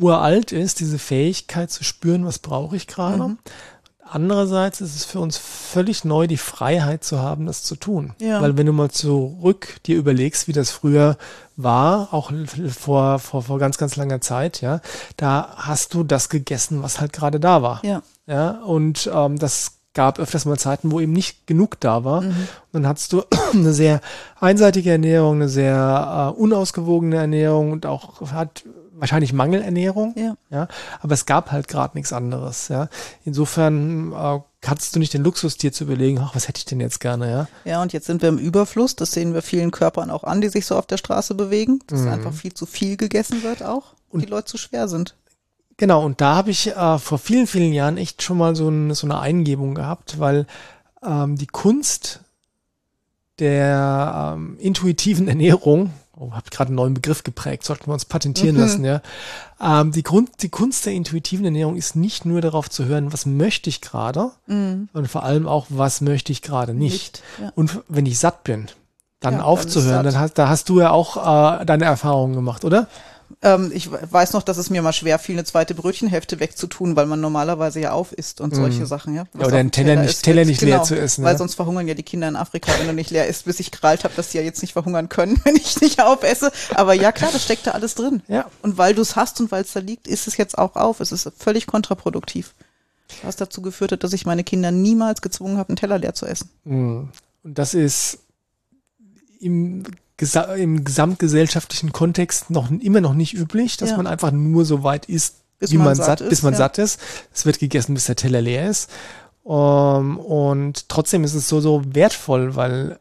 uralt 0.00 0.52
ist, 0.52 0.80
diese 0.80 0.98
Fähigkeit 0.98 1.70
zu 1.70 1.84
spüren, 1.84 2.26
was 2.26 2.38
brauche 2.38 2.76
ich 2.76 2.86
gerade. 2.86 3.28
Mhm. 3.28 3.38
Andererseits 4.08 4.80
ist 4.80 4.94
es 4.94 5.04
für 5.04 5.18
uns 5.18 5.36
völlig 5.36 6.04
neu, 6.04 6.28
die 6.28 6.36
Freiheit 6.36 7.02
zu 7.02 7.20
haben, 7.20 7.46
das 7.46 7.64
zu 7.64 7.74
tun. 7.74 8.14
Ja. 8.20 8.40
Weil 8.40 8.56
wenn 8.56 8.66
du 8.66 8.72
mal 8.72 8.90
zurück 8.90 9.80
dir 9.84 9.96
überlegst, 9.96 10.46
wie 10.46 10.52
das 10.52 10.70
früher 10.70 11.16
war, 11.56 12.14
auch 12.14 12.30
vor, 12.68 13.18
vor, 13.18 13.42
vor 13.42 13.58
ganz, 13.58 13.78
ganz 13.78 13.96
langer 13.96 14.20
Zeit, 14.20 14.60
ja, 14.60 14.80
da 15.16 15.54
hast 15.56 15.92
du 15.94 16.04
das 16.04 16.28
gegessen, 16.28 16.84
was 16.84 17.00
halt 17.00 17.12
gerade 17.12 17.40
da 17.40 17.62
war. 17.62 17.84
Ja. 17.84 18.02
Ja, 18.28 18.62
und 18.62 19.10
ähm, 19.12 19.38
das 19.38 19.78
gab 19.96 20.20
öfters 20.20 20.44
mal 20.44 20.58
Zeiten, 20.58 20.92
wo 20.92 21.00
eben 21.00 21.12
nicht 21.12 21.46
genug 21.46 21.80
da 21.80 22.04
war. 22.04 22.20
Mhm. 22.20 22.28
Und 22.72 22.82
dann 22.82 22.86
hattest 22.86 23.12
du 23.12 23.22
eine 23.52 23.72
sehr 23.72 24.00
einseitige 24.38 24.92
Ernährung, 24.92 25.36
eine 25.36 25.48
sehr 25.48 26.34
äh, 26.36 26.40
unausgewogene 26.40 27.16
Ernährung 27.16 27.72
und 27.72 27.86
auch 27.86 28.30
hat 28.30 28.62
wahrscheinlich 28.92 29.32
Mangelernährung. 29.32 30.14
Ja. 30.16 30.36
ja 30.50 30.68
aber 31.00 31.14
es 31.14 31.26
gab 31.26 31.50
halt 31.50 31.66
gerade 31.66 31.96
nichts 31.96 32.12
anderes. 32.12 32.68
Ja. 32.68 32.88
Insofern 33.24 34.12
äh, 34.12 34.40
hattest 34.66 34.94
du 34.94 34.98
nicht 34.98 35.14
den 35.14 35.24
Luxus, 35.24 35.56
dir 35.56 35.72
zu 35.72 35.84
überlegen, 35.84 36.18
ach, 36.20 36.34
was 36.34 36.46
hätte 36.46 36.58
ich 36.58 36.66
denn 36.66 36.80
jetzt 36.80 37.00
gerne, 37.00 37.30
ja? 37.30 37.48
Ja, 37.64 37.82
und 37.82 37.92
jetzt 37.92 38.06
sind 38.06 38.20
wir 38.20 38.28
im 38.28 38.38
Überfluss. 38.38 38.96
Das 38.96 39.12
sehen 39.12 39.32
wir 39.32 39.42
vielen 39.42 39.70
Körpern 39.70 40.10
auch 40.10 40.24
an, 40.24 40.40
die 40.42 40.48
sich 40.48 40.66
so 40.66 40.76
auf 40.76 40.86
der 40.86 40.98
Straße 40.98 41.34
bewegen, 41.34 41.80
dass 41.86 42.00
mhm. 42.00 42.08
einfach 42.08 42.32
viel 42.34 42.52
zu 42.52 42.66
viel 42.66 42.96
gegessen 42.96 43.42
wird 43.42 43.62
auch 43.62 43.94
und 44.10 44.20
die 44.20 44.26
Leute 44.26 44.46
zu 44.46 44.58
schwer 44.58 44.88
sind. 44.88 45.14
Genau, 45.78 46.04
und 46.04 46.20
da 46.20 46.36
habe 46.36 46.50
ich 46.50 46.68
äh, 46.68 46.98
vor 46.98 47.18
vielen, 47.18 47.46
vielen 47.46 47.72
Jahren 47.72 47.98
echt 47.98 48.22
schon 48.22 48.38
mal 48.38 48.56
so, 48.56 48.68
ein, 48.68 48.94
so 48.94 49.06
eine 49.06 49.20
Eingebung 49.20 49.74
gehabt, 49.74 50.18
weil 50.18 50.46
ähm, 51.04 51.36
die 51.36 51.46
Kunst 51.46 52.20
der 53.38 54.34
ähm, 54.36 54.56
intuitiven 54.58 55.28
Ernährung, 55.28 55.90
oh, 56.16 56.32
habe 56.32 56.48
gerade 56.50 56.68
einen 56.68 56.76
neuen 56.76 56.94
Begriff 56.94 57.24
geprägt, 57.24 57.64
sollten 57.64 57.88
wir 57.88 57.92
uns 57.92 58.06
patentieren 58.06 58.56
mhm. 58.56 58.62
lassen, 58.62 58.84
ja. 58.86 59.02
Ähm, 59.60 59.92
die, 59.92 60.02
Grund, 60.02 60.30
die 60.40 60.48
Kunst 60.48 60.86
der 60.86 60.94
intuitiven 60.94 61.44
Ernährung 61.44 61.76
ist 61.76 61.94
nicht 61.94 62.24
nur 62.24 62.40
darauf 62.40 62.70
zu 62.70 62.86
hören, 62.86 63.12
was 63.12 63.26
möchte 63.26 63.68
ich 63.68 63.82
gerade, 63.82 64.30
mhm. 64.46 64.88
sondern 64.94 65.10
vor 65.10 65.24
allem 65.24 65.46
auch, 65.46 65.66
was 65.68 66.00
möchte 66.00 66.32
ich 66.32 66.40
gerade 66.40 66.72
nicht. 66.72 67.22
nicht 67.38 67.42
ja. 67.42 67.52
Und 67.54 67.82
wenn 67.88 68.06
ich 68.06 68.18
satt 68.18 68.44
bin, 68.44 68.68
dann 69.20 69.34
ja, 69.34 69.42
aufzuhören, 69.42 70.04
dann, 70.04 70.14
dann 70.14 70.22
hast, 70.22 70.34
da 70.34 70.48
hast 70.48 70.70
du 70.70 70.80
ja 70.80 70.90
auch 70.90 71.60
äh, 71.60 71.64
deine 71.66 71.84
Erfahrungen 71.84 72.34
gemacht, 72.34 72.64
oder? 72.64 72.88
Ähm, 73.42 73.70
ich 73.74 73.90
weiß 73.90 74.32
noch, 74.32 74.42
dass 74.42 74.56
es 74.56 74.70
mir 74.70 74.82
mal 74.82 74.92
schwer 74.92 75.18
fiel, 75.18 75.34
eine 75.34 75.44
zweite 75.44 75.74
Brötchenhälfte 75.74 76.40
wegzutun, 76.40 76.96
weil 76.96 77.06
man 77.06 77.20
normalerweise 77.20 77.80
ja 77.80 77.92
auf 77.92 78.12
isst 78.12 78.40
und 78.40 78.54
solche 78.54 78.84
mm. 78.84 78.86
Sachen, 78.86 79.14
ja. 79.14 79.26
ja 79.38 79.46
oder 79.46 79.56
einen 79.56 79.70
Teller, 79.70 79.94
Teller, 79.94 80.02
nicht, 80.02 80.22
Teller 80.22 80.44
nicht 80.44 80.60
genau, 80.60 80.76
leer 80.76 80.82
zu 80.84 80.98
essen. 80.98 81.24
Weil 81.24 81.34
ja? 81.34 81.38
sonst 81.38 81.54
verhungern 81.54 81.88
ja 81.88 81.94
die 81.94 82.02
Kinder 82.02 82.28
in 82.28 82.36
Afrika, 82.36 82.72
wenn 82.78 82.86
du 82.86 82.92
nicht 82.92 83.10
leer 83.10 83.26
isst, 83.26 83.44
bis 83.44 83.60
ich 83.60 83.70
gerallt 83.70 84.04
habe, 84.04 84.14
dass 84.14 84.30
sie 84.30 84.38
ja 84.38 84.44
jetzt 84.44 84.62
nicht 84.62 84.72
verhungern 84.72 85.08
können, 85.08 85.40
wenn 85.44 85.56
ich 85.56 85.80
nicht 85.80 86.00
aufesse. 86.00 86.50
Aber 86.74 86.94
ja, 86.94 87.12
klar, 87.12 87.30
das 87.32 87.42
steckt 87.42 87.66
da 87.66 87.72
alles 87.72 87.94
drin. 87.94 88.22
Ja. 88.28 88.46
Und 88.62 88.78
weil 88.78 88.94
du 88.94 89.02
es 89.02 89.16
hast 89.16 89.40
und 89.40 89.50
weil 89.50 89.62
es 89.62 89.72
da 89.72 89.80
liegt, 89.80 90.06
ist 90.06 90.28
es 90.28 90.36
jetzt 90.36 90.56
auch 90.56 90.76
auf. 90.76 91.00
Es 91.00 91.12
ist 91.12 91.30
völlig 91.36 91.66
kontraproduktiv. 91.66 92.54
Was 93.22 93.36
dazu 93.36 93.62
geführt 93.62 93.92
hat, 93.92 94.04
dass 94.04 94.12
ich 94.12 94.26
meine 94.26 94.44
Kinder 94.44 94.70
niemals 94.70 95.22
gezwungen 95.22 95.58
habe, 95.58 95.70
einen 95.70 95.76
Teller 95.76 95.98
leer 95.98 96.14
zu 96.14 96.26
essen. 96.26 96.50
Mm. 96.64 97.08
Und 97.44 97.58
das 97.58 97.74
ist 97.74 98.18
im 99.38 99.84
gesa 100.16 100.42
im 100.54 100.84
gesamtgesellschaftlichen 100.84 101.92
Kontext 101.92 102.50
noch 102.50 102.70
immer 102.70 103.00
noch 103.00 103.14
nicht 103.14 103.34
üblich, 103.34 103.76
dass 103.76 103.90
ja. 103.90 103.96
man 103.96 104.06
einfach 104.06 104.30
nur 104.32 104.64
so 104.64 104.82
weit 104.82 105.06
isst, 105.06 105.36
bis 105.58 105.72
wie 105.72 105.76
man, 105.76 105.86
man 105.86 105.96
satt, 105.96 106.20
ist, 106.20 106.28
bis 106.30 106.42
man 106.42 106.54
ja. 106.54 106.58
satt 106.58 106.78
ist. 106.78 107.00
Es 107.32 107.46
wird 107.46 107.58
gegessen, 107.58 107.94
bis 107.94 108.06
der 108.06 108.16
Teller 108.16 108.40
leer 108.40 108.68
ist. 108.68 108.90
Um, 109.42 109.54
ähm, 109.54 110.18
und 110.18 110.88
trotzdem 110.88 111.22
ist 111.22 111.34
es 111.34 111.48
so, 111.48 111.60
so 111.60 111.82
wertvoll, 111.86 112.56
weil 112.56 112.98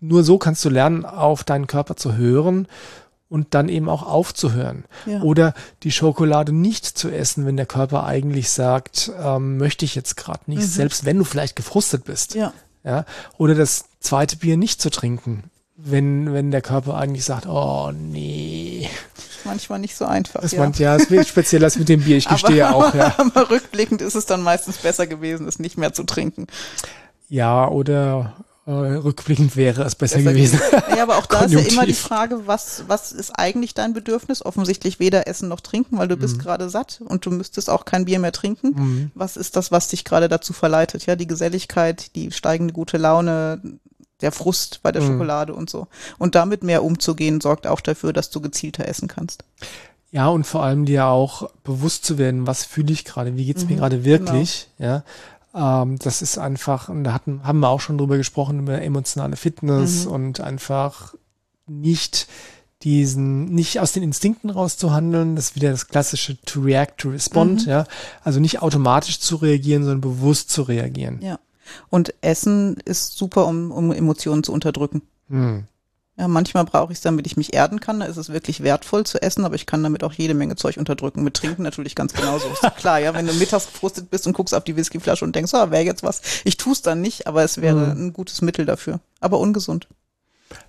nur 0.00 0.24
so 0.24 0.36
kannst 0.36 0.64
du 0.64 0.68
lernen, 0.68 1.04
auf 1.04 1.44
deinen 1.44 1.68
Körper 1.68 1.96
zu 1.96 2.16
hören 2.16 2.66
und 3.28 3.54
dann 3.54 3.68
eben 3.68 3.88
auch 3.88 4.02
aufzuhören. 4.02 4.84
Ja. 5.06 5.22
Oder 5.22 5.54
die 5.82 5.92
Schokolade 5.92 6.52
nicht 6.52 6.86
zu 6.86 7.10
essen, 7.10 7.46
wenn 7.46 7.56
der 7.56 7.66
Körper 7.66 8.04
eigentlich 8.04 8.50
sagt, 8.50 9.10
ähm, 9.20 9.58
möchte 9.58 9.84
ich 9.84 9.94
jetzt 9.94 10.16
gerade 10.16 10.42
nicht, 10.46 10.62
mhm. 10.62 10.66
selbst 10.66 11.04
wenn 11.04 11.18
du 11.18 11.24
vielleicht 11.24 11.56
gefrustet 11.56 12.04
bist. 12.04 12.34
Ja. 12.34 12.52
Ja. 12.84 13.04
Oder 13.36 13.54
das 13.54 13.86
zweite 14.00 14.36
Bier 14.36 14.56
nicht 14.56 14.80
zu 14.80 14.90
trinken, 14.90 15.44
wenn, 15.76 16.32
wenn 16.32 16.50
der 16.50 16.62
Körper 16.62 16.96
eigentlich 16.96 17.24
sagt, 17.24 17.46
oh 17.46 17.92
nee. 17.92 18.88
Manchmal 19.44 19.78
nicht 19.78 19.96
so 19.96 20.04
einfach. 20.06 20.40
Das 20.40 20.52
ja. 20.52 20.60
Man, 20.60 20.72
ja, 20.72 20.96
es 20.96 21.10
wird 21.10 21.28
speziell 21.28 21.62
als 21.62 21.78
mit 21.78 21.88
dem 21.88 22.02
Bier, 22.02 22.16
ich 22.16 22.28
gestehe 22.28 22.66
aber, 22.66 22.76
auch, 22.76 22.94
ja. 22.94 23.14
Aber 23.18 23.50
rückblickend 23.50 24.02
ist 24.02 24.14
es 24.14 24.26
dann 24.26 24.42
meistens 24.42 24.78
besser 24.78 25.06
gewesen, 25.06 25.46
es 25.46 25.58
nicht 25.58 25.78
mehr 25.78 25.92
zu 25.92 26.04
trinken. 26.04 26.46
Ja, 27.28 27.68
oder 27.68 28.34
äh, 28.66 28.70
rückblickend 28.70 29.54
wäre 29.54 29.84
es 29.84 29.94
besser, 29.94 30.16
besser 30.18 30.32
gewesen. 30.32 30.60
Ja, 30.96 31.04
aber 31.04 31.18
auch 31.18 31.26
da 31.26 31.44
ist 31.44 31.52
ja 31.52 31.60
immer 31.60 31.86
die 31.86 31.92
Frage, 31.92 32.46
was, 32.46 32.84
was 32.88 33.12
ist 33.12 33.30
eigentlich 33.30 33.74
dein 33.74 33.92
Bedürfnis? 33.92 34.44
Offensichtlich 34.44 34.98
weder 34.98 35.28
essen 35.28 35.48
noch 35.48 35.60
trinken, 35.60 35.98
weil 35.98 36.08
du 36.08 36.16
mhm. 36.16 36.20
bist 36.20 36.40
gerade 36.40 36.68
satt 36.68 37.00
und 37.04 37.24
du 37.24 37.30
müsstest 37.30 37.70
auch 37.70 37.84
kein 37.84 38.06
Bier 38.06 38.18
mehr 38.18 38.32
trinken. 38.32 38.74
Mhm. 38.74 39.10
Was 39.14 39.36
ist 39.36 39.54
das, 39.54 39.70
was 39.70 39.88
dich 39.88 40.04
gerade 40.04 40.28
dazu 40.28 40.52
verleitet? 40.52 41.06
Ja, 41.06 41.14
die 41.14 41.28
Geselligkeit, 41.28 42.16
die 42.16 42.32
steigende 42.32 42.72
gute 42.72 42.96
Laune, 42.96 43.60
der 44.20 44.32
Frust 44.32 44.80
bei 44.82 44.92
der 44.92 45.02
mhm. 45.02 45.06
Schokolade 45.08 45.54
und 45.54 45.68
so. 45.70 45.86
Und 46.18 46.34
damit 46.34 46.62
mehr 46.62 46.82
umzugehen, 46.82 47.40
sorgt 47.40 47.66
auch 47.66 47.80
dafür, 47.80 48.12
dass 48.12 48.30
du 48.30 48.40
gezielter 48.40 48.88
essen 48.88 49.08
kannst. 49.08 49.44
Ja, 50.10 50.28
und 50.28 50.46
vor 50.46 50.62
allem 50.62 50.86
dir 50.86 51.06
auch 51.06 51.50
bewusst 51.64 52.04
zu 52.04 52.16
werden, 52.16 52.46
was 52.46 52.64
fühle 52.64 52.92
ich 52.92 53.04
gerade, 53.04 53.36
wie 53.36 53.44
geht's 53.44 53.64
mhm, 53.64 53.70
mir 53.70 53.76
gerade 53.76 54.04
wirklich, 54.04 54.68
genau. 54.78 55.02
ja. 55.54 55.82
Ähm, 55.82 55.98
das 55.98 56.22
ist 56.22 56.38
einfach, 56.38 56.88
und 56.88 57.04
da 57.04 57.12
hatten, 57.12 57.42
haben 57.44 57.60
wir 57.60 57.68
auch 57.68 57.80
schon 57.80 57.98
drüber 57.98 58.16
gesprochen, 58.16 58.60
über 58.60 58.80
emotionale 58.80 59.36
Fitness 59.36 60.04
mhm. 60.04 60.12
und 60.12 60.40
einfach 60.40 61.14
nicht 61.66 62.28
diesen, 62.82 63.46
nicht 63.46 63.80
aus 63.80 63.92
den 63.92 64.02
Instinkten 64.02 64.50
rauszuhandeln, 64.50 65.34
das 65.34 65.46
ist 65.46 65.56
wieder 65.56 65.70
das 65.70 65.88
klassische 65.88 66.40
to 66.42 66.60
react, 66.60 66.98
to 66.98 67.08
respond, 67.08 67.64
mhm. 67.64 67.70
ja. 67.70 67.84
Also 68.22 68.38
nicht 68.38 68.62
automatisch 68.62 69.18
zu 69.20 69.36
reagieren, 69.36 69.82
sondern 69.82 70.02
bewusst 70.02 70.50
zu 70.50 70.62
reagieren. 70.62 71.20
Ja. 71.22 71.38
Und 71.88 72.14
Essen 72.20 72.76
ist 72.84 73.16
super, 73.16 73.46
um, 73.46 73.70
um 73.70 73.92
Emotionen 73.92 74.42
zu 74.42 74.52
unterdrücken. 74.52 75.02
Hm. 75.28 75.64
Ja, 76.18 76.28
manchmal 76.28 76.64
brauche 76.64 76.92
ich 76.92 76.98
es, 76.98 77.02
damit 77.02 77.26
ich 77.26 77.36
mich 77.36 77.52
erden 77.52 77.78
kann. 77.78 78.00
Da 78.00 78.06
ist 78.06 78.16
es 78.16 78.32
wirklich 78.32 78.62
wertvoll 78.62 79.04
zu 79.04 79.20
essen, 79.20 79.44
aber 79.44 79.54
ich 79.54 79.66
kann 79.66 79.82
damit 79.82 80.02
auch 80.02 80.14
jede 80.14 80.32
Menge 80.32 80.56
Zeug 80.56 80.78
unterdrücken. 80.78 81.22
Mit 81.22 81.34
Trinken 81.34 81.62
natürlich 81.62 81.94
ganz 81.94 82.14
genauso. 82.14 82.48
Ist 82.48 82.76
klar, 82.76 82.98
ja, 82.98 83.12
wenn 83.12 83.26
du 83.26 83.34
mittags 83.34 83.66
gefrustet 83.66 84.08
bist 84.08 84.26
und 84.26 84.32
guckst 84.32 84.54
auf 84.54 84.64
die 84.64 84.76
Whiskyflasche 84.76 85.26
und 85.26 85.36
denkst, 85.36 85.52
oh, 85.52 85.70
wäre 85.70 85.84
jetzt 85.84 86.02
was. 86.02 86.22
Ich 86.44 86.56
tue 86.56 86.72
es 86.72 86.80
dann 86.80 87.02
nicht, 87.02 87.26
aber 87.26 87.44
es 87.44 87.60
wäre 87.60 87.90
hm. 87.90 88.06
ein 88.06 88.12
gutes 88.14 88.40
Mittel 88.40 88.64
dafür. 88.64 89.00
Aber 89.20 89.38
ungesund. 89.38 89.88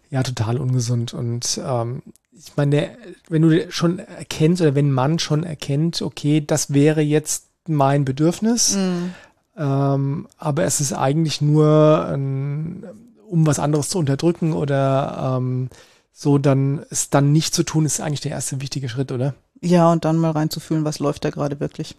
Ja, 0.09 0.21
total 0.23 0.57
ungesund. 0.57 1.13
Und 1.13 1.61
ähm, 1.63 2.01
ich 2.37 2.55
meine, 2.57 2.97
wenn 3.29 3.41
du 3.41 3.71
schon 3.71 3.99
erkennst 3.99 4.61
oder 4.61 4.75
wenn 4.75 4.91
man 4.91 5.17
schon 5.17 5.43
erkennt, 5.43 6.01
okay, 6.01 6.43
das 6.45 6.73
wäre 6.73 7.01
jetzt 7.01 7.45
mein 7.67 8.05
Bedürfnis, 8.05 8.75
mm. 8.75 9.13
Ähm, 9.57 10.27
aber 10.37 10.63
es 10.65 10.79
ist 10.81 10.93
eigentlich 10.93 11.41
nur, 11.41 12.07
ein, 12.13 12.85
um 13.27 13.45
was 13.47 13.59
anderes 13.59 13.89
zu 13.89 13.97
unterdrücken 13.97 14.53
oder 14.53 15.37
ähm, 15.37 15.69
so 16.13 16.37
dann 16.37 16.83
es 16.89 17.09
dann 17.09 17.31
nicht 17.31 17.53
zu 17.53 17.63
tun, 17.63 17.85
ist 17.85 17.99
eigentlich 17.99 18.21
der 18.21 18.31
erste 18.31 18.61
wichtige 18.61 18.89
Schritt, 18.89 19.11
oder? 19.11 19.33
Ja, 19.61 19.91
und 19.91 20.05
dann 20.05 20.17
mal 20.17 20.31
reinzufühlen, 20.31 20.85
was 20.85 20.99
läuft 20.99 21.25
da 21.25 21.29
gerade 21.31 21.59
wirklich. 21.59 21.95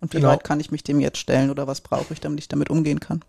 Und 0.00 0.12
wie 0.12 0.18
Genau. 0.18 0.28
weit 0.28 0.44
kann 0.44 0.60
ich 0.60 0.70
mich 0.70 0.82
dem 0.84 1.00
jetzt 1.00 1.18
stellen 1.18 1.50
oder 1.50 1.66
was 1.66 1.80
brauche 1.80 2.12
ich, 2.12 2.20
damit 2.20 2.40
ich 2.40 2.48
damit 2.48 2.70
umgehen 2.70 3.00
kann. 3.00 3.22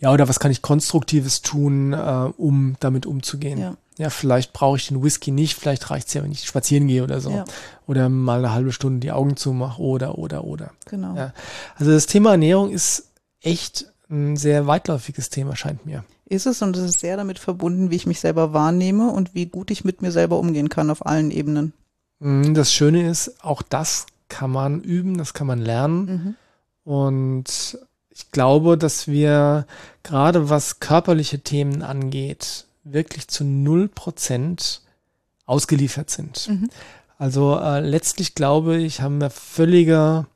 Ja, 0.00 0.12
oder 0.12 0.28
was 0.28 0.38
kann 0.38 0.50
ich 0.50 0.62
Konstruktives 0.62 1.42
tun, 1.42 1.92
äh, 1.92 2.30
um 2.36 2.76
damit 2.80 3.06
umzugehen? 3.06 3.58
Ja. 3.58 3.76
Ja, 3.96 4.10
vielleicht 4.10 4.52
brauche 4.52 4.76
ich 4.76 4.88
den 4.88 5.04
Whisky 5.04 5.30
nicht, 5.30 5.54
vielleicht 5.54 5.88
reicht 5.90 6.08
es 6.08 6.14
ja, 6.14 6.24
wenn 6.24 6.32
ich 6.32 6.44
spazieren 6.44 6.88
gehe 6.88 7.04
oder 7.04 7.20
so. 7.20 7.30
Ja. 7.30 7.44
Oder 7.86 8.08
mal 8.08 8.38
eine 8.40 8.52
halbe 8.52 8.72
Stunde 8.72 8.98
die 8.98 9.12
Augen 9.12 9.36
zumache 9.36 9.80
oder, 9.80 10.18
oder, 10.18 10.42
oder. 10.44 10.72
Genau. 10.86 11.14
Ja. 11.14 11.32
Also 11.76 11.92
das 11.92 12.06
Thema 12.06 12.32
Ernährung 12.32 12.70
ist 12.70 13.08
echt 13.40 13.86
ein 14.10 14.36
sehr 14.36 14.66
weitläufiges 14.66 15.30
Thema, 15.30 15.54
scheint 15.54 15.86
mir. 15.86 16.04
Ist 16.26 16.46
es 16.46 16.60
und 16.60 16.76
es 16.76 16.82
ist 16.82 17.00
sehr 17.00 17.16
damit 17.16 17.38
verbunden, 17.38 17.90
wie 17.90 17.96
ich 17.96 18.06
mich 18.06 18.18
selber 18.18 18.52
wahrnehme 18.52 19.10
und 19.10 19.34
wie 19.34 19.46
gut 19.46 19.70
ich 19.70 19.84
mit 19.84 20.02
mir 20.02 20.10
selber 20.10 20.38
umgehen 20.38 20.68
kann 20.70 20.90
auf 20.90 21.06
allen 21.06 21.30
Ebenen. 21.30 21.72
Mm, 22.18 22.54
Das 22.54 22.72
Schöne 22.72 23.08
ist, 23.08 23.44
auch 23.44 23.62
das 23.62 24.06
kann 24.28 24.50
man 24.50 24.80
üben, 24.80 25.18
das 25.18 25.34
kann 25.34 25.46
man 25.46 25.60
lernen. 25.60 26.06
Mhm. 26.06 26.34
Und 26.92 27.78
ich 28.14 28.30
glaube, 28.30 28.78
dass 28.78 29.08
wir 29.08 29.66
gerade 30.02 30.48
was 30.48 30.80
körperliche 30.80 31.40
Themen 31.40 31.82
angeht, 31.82 32.66
wirklich 32.84 33.28
zu 33.28 33.44
null 33.44 33.88
Prozent 33.88 34.82
ausgeliefert 35.46 36.10
sind. 36.10 36.48
Mhm. 36.48 36.70
Also 37.18 37.58
äh, 37.58 37.80
letztlich 37.80 38.34
glaube 38.34 38.76
ich, 38.76 39.00
haben 39.00 39.20
wir 39.20 39.30
völlige, 39.30 40.26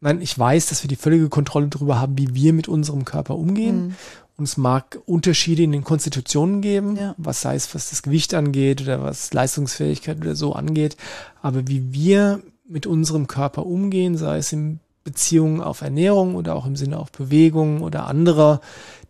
nein, 0.00 0.20
ich 0.20 0.38
weiß, 0.38 0.66
dass 0.66 0.82
wir 0.82 0.88
die 0.88 0.96
völlige 0.96 1.28
Kontrolle 1.28 1.68
darüber 1.68 2.00
haben, 2.00 2.18
wie 2.18 2.34
wir 2.34 2.52
mit 2.52 2.68
unserem 2.68 3.04
Körper 3.04 3.36
umgehen. 3.36 3.88
Mhm. 3.88 3.94
Und 4.38 4.44
es 4.44 4.58
mag 4.58 4.98
Unterschiede 5.06 5.62
in 5.62 5.72
den 5.72 5.84
Konstitutionen 5.84 6.60
geben, 6.60 6.96
Ja. 6.96 7.14
was 7.16 7.40
sei 7.40 7.54
es, 7.54 7.74
was 7.74 7.88
das 7.88 8.02
Gewicht 8.02 8.34
angeht 8.34 8.82
oder 8.82 9.02
was 9.02 9.32
Leistungsfähigkeit 9.32 10.18
oder 10.18 10.36
so 10.36 10.52
angeht. 10.52 10.98
Aber 11.40 11.66
wie 11.68 11.94
wir 11.94 12.42
mit 12.68 12.86
unserem 12.86 13.28
Körper 13.28 13.64
umgehen, 13.64 14.18
sei 14.18 14.36
es 14.38 14.52
in 14.52 14.80
Beziehung 15.06 15.62
auf 15.62 15.82
Ernährung 15.82 16.34
oder 16.34 16.56
auch 16.56 16.66
im 16.66 16.74
Sinne 16.74 16.98
auf 16.98 17.12
Bewegung 17.12 17.80
oder 17.80 18.06
anderer 18.06 18.60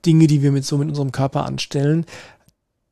Dinge, 0.04 0.26
die 0.26 0.42
wir 0.42 0.52
mit 0.52 0.64
so 0.64 0.76
mit 0.76 0.90
unserem 0.90 1.10
Körper 1.10 1.46
anstellen, 1.46 2.04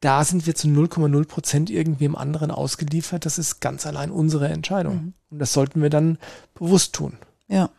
da 0.01 0.25
sind 0.25 0.47
wir 0.47 0.55
zu 0.55 0.69
0,0 0.69 1.27
Prozent 1.27 1.71
irgendwie 1.71 2.07
im 2.07 2.17
anderen 2.17 2.51
ausgeliefert. 2.51 3.27
Das 3.27 3.39
ist 3.39 3.61
ganz 3.61 3.87
allein 3.87 4.11
unsere 4.11 4.49
Entscheidung. 4.49 4.95
Mhm. 4.97 5.13
Und 5.31 5.39
das 5.39 5.53
sollten 5.53 5.83
wir 5.83 5.91
dann 5.91 6.19
bewusst 6.55 6.95
tun. 6.95 7.19
Ja. 7.47 7.71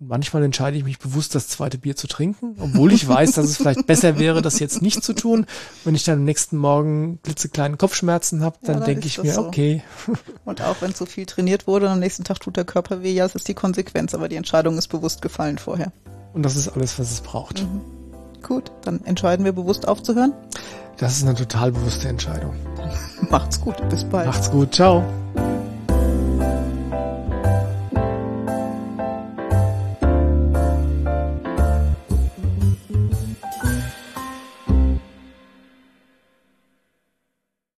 Und 0.00 0.08
manchmal 0.08 0.44
entscheide 0.44 0.76
ich 0.76 0.84
mich 0.84 0.98
bewusst, 1.00 1.34
das 1.34 1.48
zweite 1.48 1.76
Bier 1.76 1.96
zu 1.96 2.06
trinken, 2.06 2.54
obwohl 2.60 2.92
ich 2.92 3.08
weiß, 3.08 3.32
dass 3.32 3.46
es 3.46 3.56
vielleicht 3.56 3.86
besser 3.86 4.18
wäre, 4.18 4.42
das 4.42 4.60
jetzt 4.60 4.80
nicht 4.80 5.02
zu 5.02 5.12
tun. 5.12 5.44
Wenn 5.84 5.96
ich 5.96 6.04
dann 6.04 6.18
am 6.18 6.24
nächsten 6.24 6.56
Morgen 6.56 7.18
klitzekleine 7.24 7.76
Kopfschmerzen 7.76 8.42
habe, 8.42 8.56
Ja, 8.62 8.66
dann 8.68 8.76
dann 8.78 8.86
denke 8.86 9.06
ich 9.08 9.20
mir, 9.20 9.32
so. 9.34 9.46
okay, 9.46 9.82
Und 10.44 10.62
auch 10.62 10.76
wenn 10.80 10.94
zu 10.94 11.04
viel 11.04 11.26
trainiert 11.26 11.66
wurde 11.66 11.86
und 11.86 11.92
am 11.92 11.98
nächsten 11.98 12.22
Tag 12.22 12.38
tut 12.40 12.56
der 12.56 12.64
Körper 12.64 13.02
weh, 13.02 13.12
ja, 13.12 13.24
es 13.24 13.34
ist 13.34 13.48
die 13.48 13.54
Konsequenz, 13.54 14.14
aber 14.14 14.28
die 14.28 14.36
Entscheidung 14.36 14.78
ist 14.78 14.86
bewusst 14.88 15.20
gefallen 15.20 15.58
vorher. 15.58 15.90
und 16.32 16.44
das 16.44 16.54
ist 16.54 16.68
alles, 16.68 16.96
was 17.00 17.10
es 17.10 17.20
braucht. 17.20 17.62
Mhm. 17.62 17.80
Gut, 18.40 18.70
dann 18.84 19.04
entscheiden 19.04 19.44
wir 19.44 19.52
bewusst 19.52 19.88
aufzuhören. 19.88 20.32
Das 20.98 21.16
ist 21.16 21.24
eine 21.24 21.34
total 21.34 21.72
bewusste 21.72 22.06
Entscheidung. 22.06 22.54
Macht's 23.30 23.60
gut, 23.60 23.76
bis 23.88 24.04
bald. 24.04 24.26
Macht's 24.28 24.48
gut, 24.48 24.72
ciao. 24.76 25.02